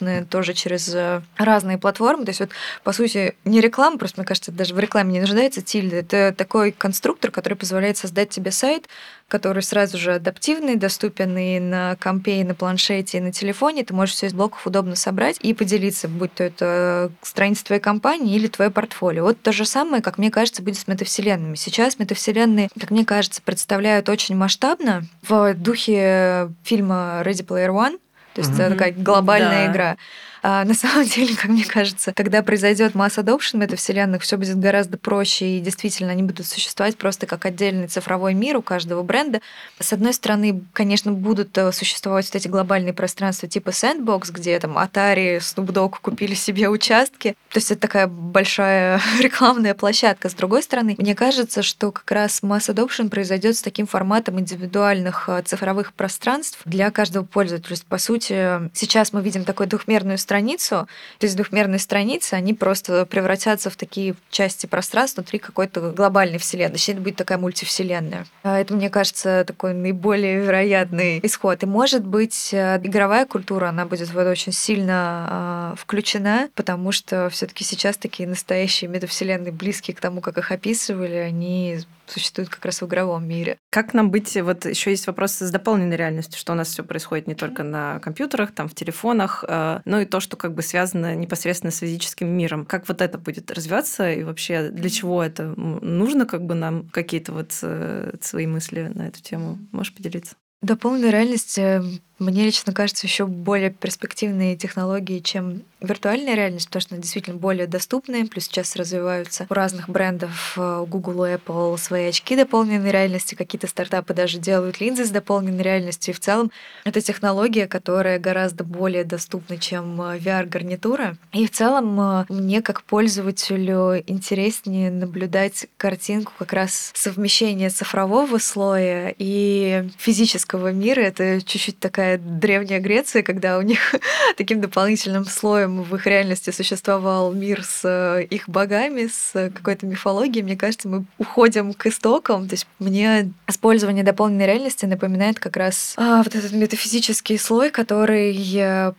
[0.09, 2.25] доступное тоже через э, разные платформы.
[2.25, 2.49] То есть вот,
[2.83, 5.97] по сути, не реклама, просто, мне кажется, даже в рекламе не нуждается тильда.
[5.97, 8.87] Это такой конструктор, который позволяет создать тебе сайт,
[9.27, 13.83] который сразу же адаптивный, доступен и на компе, и на планшете, и на телефоне.
[13.83, 18.35] Ты можешь все из блоков удобно собрать и поделиться, будь то это страница твоей компании
[18.35, 19.23] или твое портфолио.
[19.23, 21.55] Вот то же самое, как мне кажется, будет с метавселенными.
[21.55, 27.99] Сейчас метавселенные, как мне кажется, представляют очень масштабно в духе фильма Ready Player One,
[28.39, 28.63] то есть mm-hmm.
[28.63, 29.71] это такая глобальная да.
[29.71, 29.97] игра.
[30.41, 34.97] А, на самом деле, как мне кажется, когда произойдет масс adoption метавселенных, все будет гораздо
[34.97, 39.41] проще, и действительно они будут существовать просто как отдельный цифровой мир у каждого бренда.
[39.79, 44.77] С одной стороны, конечно, будут э, существовать вот эти глобальные пространства типа Sandbox, где там
[44.77, 47.35] Atari, Snoop Dogg купили себе участки.
[47.49, 50.29] То есть это такая большая рекламная площадка.
[50.29, 55.27] С другой стороны, мне кажется, что как раз масс adoption произойдет с таким форматом индивидуальных
[55.27, 57.69] э, цифровых пространств для каждого пользователя.
[57.69, 62.53] То есть, по сути, сейчас мы видим такую двухмерную страницу, то есть двухмерные страницы, они
[62.53, 66.73] просто превратятся в такие части пространства внутри какой-то глобальной вселенной.
[66.73, 68.27] Точнее, это будет такая мультивселенная.
[68.43, 71.63] А это, мне кажется, такой наиболее вероятный исход.
[71.63, 76.91] И, может быть, э, игровая культура, она будет в это очень сильно э, включена, потому
[76.91, 81.79] что все таки сейчас такие настоящие метавселенные, близкие к тому, как их описывали, они
[82.11, 83.57] существует как раз в игровом мире.
[83.69, 84.35] Как нам быть?
[84.41, 87.99] Вот еще есть вопрос с дополненной реальностью, что у нас все происходит не только на
[87.99, 92.27] компьютерах, там в телефонах, э, но и то, что как бы связано непосредственно с физическим
[92.27, 92.65] миром.
[92.65, 97.31] Как вот это будет развиваться и вообще для чего это нужно, как бы нам какие-то
[97.33, 99.57] вот э, свои мысли на эту тему?
[99.71, 100.35] Можешь поделиться?
[100.61, 101.81] Дополненная реальность э,
[102.19, 107.65] мне лично кажется еще более перспективные технологии, чем виртуальная реальность, потому что она действительно более
[107.65, 113.67] доступная, плюс сейчас развиваются у разных брендов э, Google Apple свои очки дополненной реальности, какие-то
[113.67, 116.51] стартапы даже делают линзы с дополненной реальностью, и в целом
[116.83, 121.15] это технология, которая гораздо более доступна, чем э, VR-гарнитура.
[121.31, 129.87] И в целом мне как пользователю интереснее наблюдать картинку как раз совмещения цифрового слоя и
[129.97, 131.01] физического мира.
[131.01, 133.95] Это чуть-чуть такая древняя Греция, когда у них
[134.37, 140.43] таким дополнительным слоем в их реальности существовал мир с э, их богами, с какой-то мифологией,
[140.43, 142.47] мне кажется, мы уходим к истокам.
[142.47, 148.33] То есть мне использование дополненной реальности напоминает как раз а, вот этот метафизический слой, который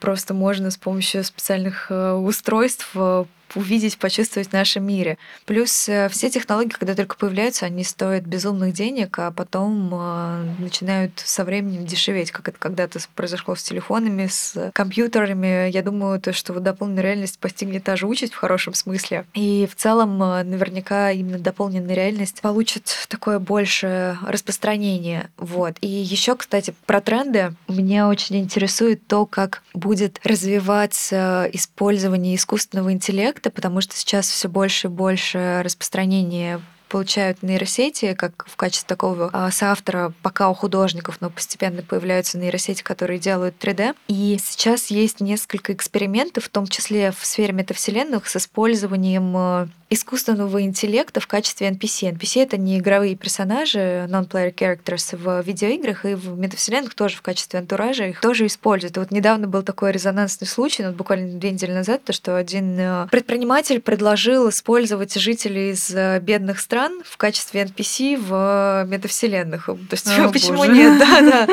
[0.01, 3.25] просто можно с помощью специальных э, устройств э,
[3.55, 5.19] увидеть, почувствовать в нашем мире.
[5.47, 11.13] Плюс э, все технологии, когда только появляются, они стоят безумных денег, а потом э, начинают
[11.17, 15.71] со временем дешеветь, как это когда-то произошло с телефонами, с компьютерами.
[15.71, 19.25] Я думаю, то, что вот дополненная реальность постигнет та же участь в хорошем смысле.
[19.35, 25.31] И в целом э, наверняка именно дополненная реальность получит такое большее распространение.
[25.37, 25.77] Вот.
[25.81, 27.55] И еще, кстати, про тренды.
[27.69, 34.49] Меня очень интересует то, как будет развиваться использование искусственного интеллекта проекта, потому что сейчас все
[34.49, 36.61] больше и больше распространение
[36.91, 42.83] получают нейросети, как в качестве такого а, соавтора пока у художников, но постепенно появляются нейросети,
[42.83, 43.95] которые делают 3D.
[44.09, 50.63] И сейчас есть несколько экспериментов, в том числе в сфере метавселенных, с использованием э, искусственного
[50.63, 52.13] интеллекта в качестве NPC.
[52.13, 57.61] NPC— это не игровые персонажи, non-player characters в видеоиграх, и в метавселенных тоже в качестве
[57.61, 58.97] антуража их тоже используют.
[58.97, 62.77] И вот недавно был такой резонансный случай, ну, буквально две недели назад, то, что один
[62.79, 69.67] э, предприниматель предложил использовать жителей из бедных стран в качестве NPC в метавселенных.
[69.67, 70.73] То есть О, почему боже.
[70.73, 70.99] нет?
[70.99, 71.49] Да, да.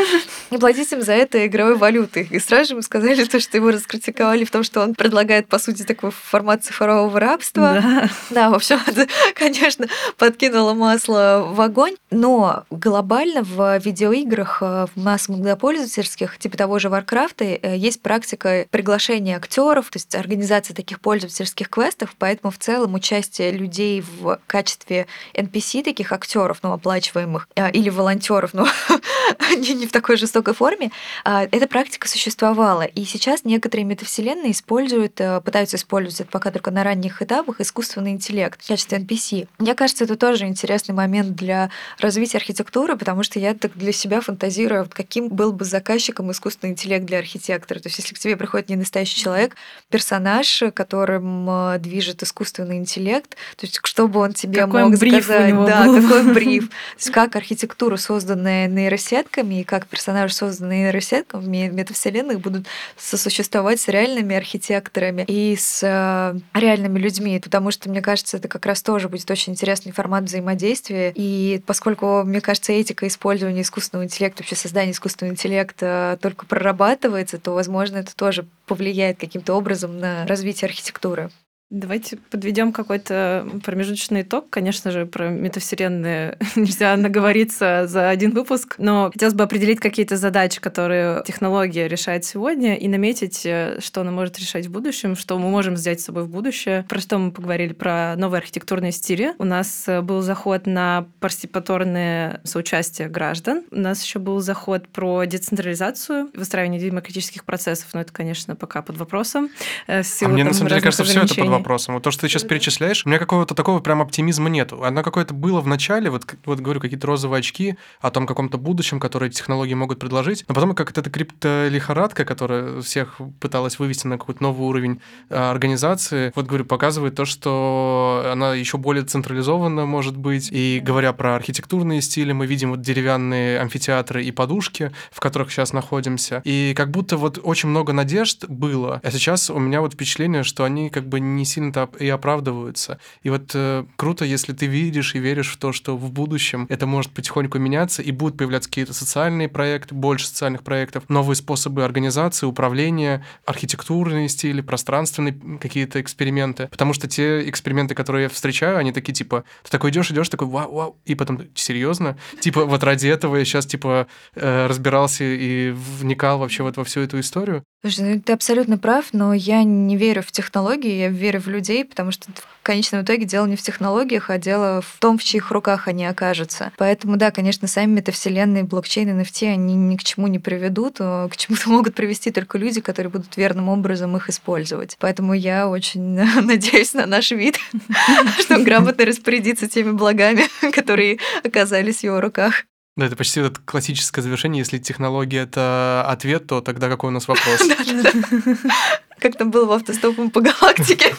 [0.51, 2.27] И платить им за это игровой валютой.
[2.29, 5.59] И сразу же ему сказали то, что его раскритиковали в том, что он предлагает, по
[5.59, 7.79] сути, такой формат цифрового рабства.
[7.81, 8.09] Да.
[8.29, 11.95] Да, в общем, это, конечно, подкинуло масло в огонь.
[12.11, 18.65] Но глобально в видеоиграх, э, в массовых пользовательских, типа того же Варкрафта, э, есть практика
[18.69, 25.07] приглашения актеров, то есть организация таких пользовательских квестов, поэтому в целом участие людей в качестве
[25.33, 28.67] NPC таких актеров, ну, оплачиваемых, э, или волонтеров, но
[29.57, 30.91] не, не в такой жестокой форме,
[31.25, 32.83] эта практика существовала.
[32.83, 38.61] И сейчас некоторые метавселенные используют, пытаются использовать это пока только на ранних этапах искусственный интеллект
[38.63, 39.47] в качестве NPC.
[39.59, 44.21] Мне кажется, это тоже интересный момент для развития архитектуры, потому что я так для себя
[44.21, 47.79] фантазирую, каким был бы заказчиком искусственный интеллект для архитектора.
[47.79, 49.55] То есть если к тебе приходит не настоящий человек,
[49.89, 55.25] персонаж, которым э, движет искусственный интеллект, то есть что бы он тебе какой мог бриф
[55.25, 55.53] сказать?
[55.65, 56.01] да, был.
[56.01, 56.69] какой бриф.
[56.69, 63.79] То есть как архитектура, созданная нейросетками, и как персонажи, созданные нейросетками в метавселенных, будут сосуществовать
[63.81, 67.39] с реальными архитекторами и с э, реальными людьми.
[67.39, 71.11] Потому что, мне кажется, это как раз тоже будет очень интересный формат взаимодействия.
[71.15, 77.51] И поскольку, мне кажется, этика использования искусственного интеллекта, вообще создания искусственного интеллекта только прорабатывается, то,
[77.53, 81.31] возможно, это тоже повлияет каким-то образом на развитие архитектуры.
[81.69, 84.49] Давайте подведем какой-то промежуточный итог.
[84.49, 90.61] Конечно же, про метавселенные нельзя наговориться за один выпуск, но хотелось бы определить какие-то задачи,
[90.61, 95.49] которые технология решает сегодня, и наметить, э, что она может решать в будущем, что мы
[95.49, 96.85] можем взять с собой в будущее.
[96.87, 97.73] Про что мы поговорили?
[97.73, 99.33] Про новые архитектурные стили.
[99.37, 103.63] У нас э, был заход на партиципаторное соучастие граждан.
[103.71, 108.95] У нас еще был заход про децентрализацию, выстраивание демократических процессов, но это, конечно, пока под
[108.95, 109.49] вопросом.
[109.87, 111.95] Э, а мне, на самом деле, кажется, все это под вопросом.
[111.95, 114.83] Вот то, что ты сейчас перечисляешь, у меня какого-то такого прям оптимизма нету.
[114.83, 118.99] Оно какое-то было в начале, вот, вот говорю, какие-то розовые очки о том каком-то будущем,
[118.99, 124.43] которое технологии могут предложить, но потом как эта криптолихорадка, которая всех пыталась вывести на какой-то
[124.43, 130.49] новый уровень а, организации, вот говорю, показывает то, что она еще более централизованная может быть.
[130.51, 135.73] И говоря про архитектурные стили, мы видим вот деревянные амфитеатры и подушки, в которых сейчас
[135.73, 136.41] находимся.
[136.43, 140.63] И как будто вот очень много надежд было, а сейчас у меня вот впечатление, что
[140.63, 142.99] они как бы не сильно-то и оправдываются.
[143.23, 146.85] И вот э, круто, если ты видишь и веришь в то, что в будущем это
[146.85, 152.45] может потихоньку меняться, и будут появляться какие-то социальные проекты, больше социальных проектов, новые способы организации,
[152.45, 156.67] управления, архитектурные стили, пространственные какие-то эксперименты.
[156.67, 160.47] Потому что те эксперименты, которые я встречаю, они такие типа, ты такой идешь, идешь, такой
[160.47, 165.71] вау, вау, и потом серьезно, типа вот ради этого я сейчас типа э, разбирался и
[165.71, 167.63] вникал вообще вот во всю эту историю.
[167.81, 171.85] Слушай, ну ты абсолютно прав, но я не верю в технологии, я верю в людей,
[171.85, 175.51] потому что в конечном итоге дело не в технологиях, а дело в том, в чьих
[175.51, 176.71] руках они окажутся.
[176.77, 181.37] Поэтому, да, конечно, сами метавселенные, блокчейны, NFT, они ни к чему не приведут, а к
[181.37, 184.97] чему-то могут привести только люди, которые будут верным образом их использовать.
[184.99, 186.01] Поэтому я очень
[186.41, 187.57] надеюсь на наш вид,
[188.39, 192.65] что грамотно распорядиться теми благами, которые оказались в его руках.
[192.97, 194.59] Да, это почти это классическое завершение.
[194.59, 197.61] Если технология— это ответ, то тогда какой у нас вопрос?
[199.19, 201.15] Как там было в автостопом по галактике.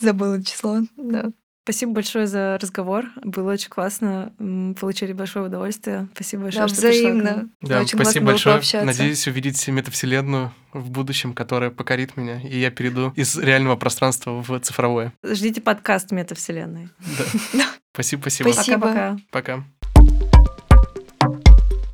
[0.00, 1.30] Забыла число, да.
[1.62, 3.06] Спасибо большое за разговор.
[3.24, 4.32] Было очень классно.
[4.80, 6.08] Получили большое удовольствие.
[6.14, 7.48] Спасибо большое, да, что взаимно.
[7.60, 8.60] Да, очень спасибо большое.
[8.84, 14.60] Надеюсь увидеть метавселенную в будущем, которая покорит меня, и я перейду из реального пространства в
[14.60, 15.12] цифровое.
[15.24, 16.88] Ждите подкаст метавселенной.
[17.52, 17.64] Да.
[17.94, 18.52] Спасибо, спасибо.
[18.52, 19.16] Пока-пока.
[19.30, 19.64] Пока.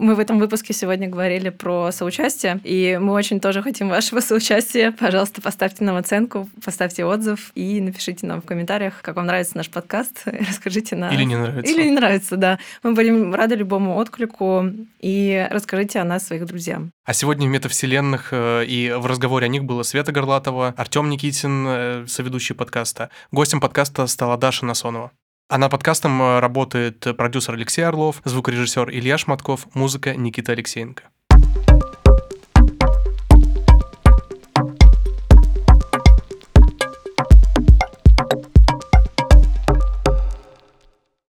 [0.03, 4.91] Мы в этом выпуске сегодня говорили про соучастие, и мы очень тоже хотим вашего соучастия.
[4.91, 9.71] Пожалуйста, поставьте нам оценку, поставьте отзыв и напишите нам в комментариях, как вам нравится наш
[9.71, 11.15] подкаст, расскажите нам...
[11.15, 11.73] Или не нравится.
[11.73, 12.59] Или не нравится, да.
[12.83, 14.65] Мы будем рады любому отклику,
[14.99, 16.91] и расскажите о нас своих друзьям.
[17.05, 21.65] А сегодня в метавселенных э, и в разговоре о них было Света Горлатова, Артем Никитин,
[21.69, 23.09] э, соведущий подкаста.
[23.31, 25.13] Гостем подкаста стала Даша Насонова.
[25.53, 31.03] А над подкастом э, работает продюсер Алексей Орлов, звукорежиссер Илья Шматков, музыка Никита Алексеенко.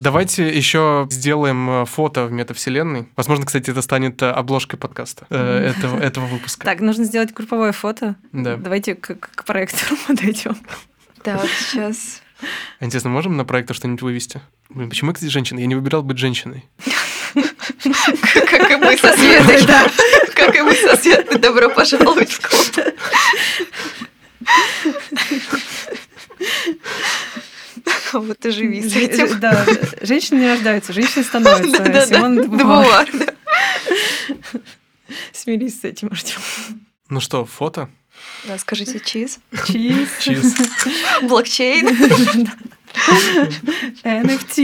[0.01, 3.11] Давайте еще сделаем э, фото в метавселенной.
[3.17, 6.65] Возможно, кстати, это станет э, обложкой подкаста э, этого, этого выпуска.
[6.65, 8.17] Так, нужно сделать групповое фото.
[8.33, 8.57] Да.
[8.57, 10.57] Давайте к, к проектору подойдем.
[11.23, 12.23] Так, сейчас.
[12.81, 14.41] Интересно, можем на проектор что-нибудь вывести?
[14.69, 15.59] Блин, почему я, кстати, женщина?
[15.59, 16.65] Я не выбирал быть женщиной.
[17.35, 19.67] Как и мы со Светой.
[20.35, 21.39] Как и мы со Светой.
[21.39, 22.95] Добро пожаловать в клуб.
[28.13, 29.39] Вот и живи с этим.
[29.41, 29.67] Да,
[30.01, 31.83] женщины не рождаются, женщины становятся.
[31.83, 32.49] Де Бувуар.
[32.49, 33.35] Бувуар, да.
[35.33, 36.41] Смирись с этим, Артем.
[37.09, 37.89] Ну что, фото?
[38.47, 39.41] Да, скажите чиз.
[39.67, 40.09] Чиз.
[40.21, 40.55] Чиз.
[41.23, 41.87] Блокчейн.
[44.05, 44.57] NFT.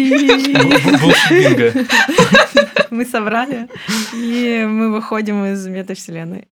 [2.90, 3.68] Мы собрали,
[4.14, 6.46] и мы выходим из метавселенной.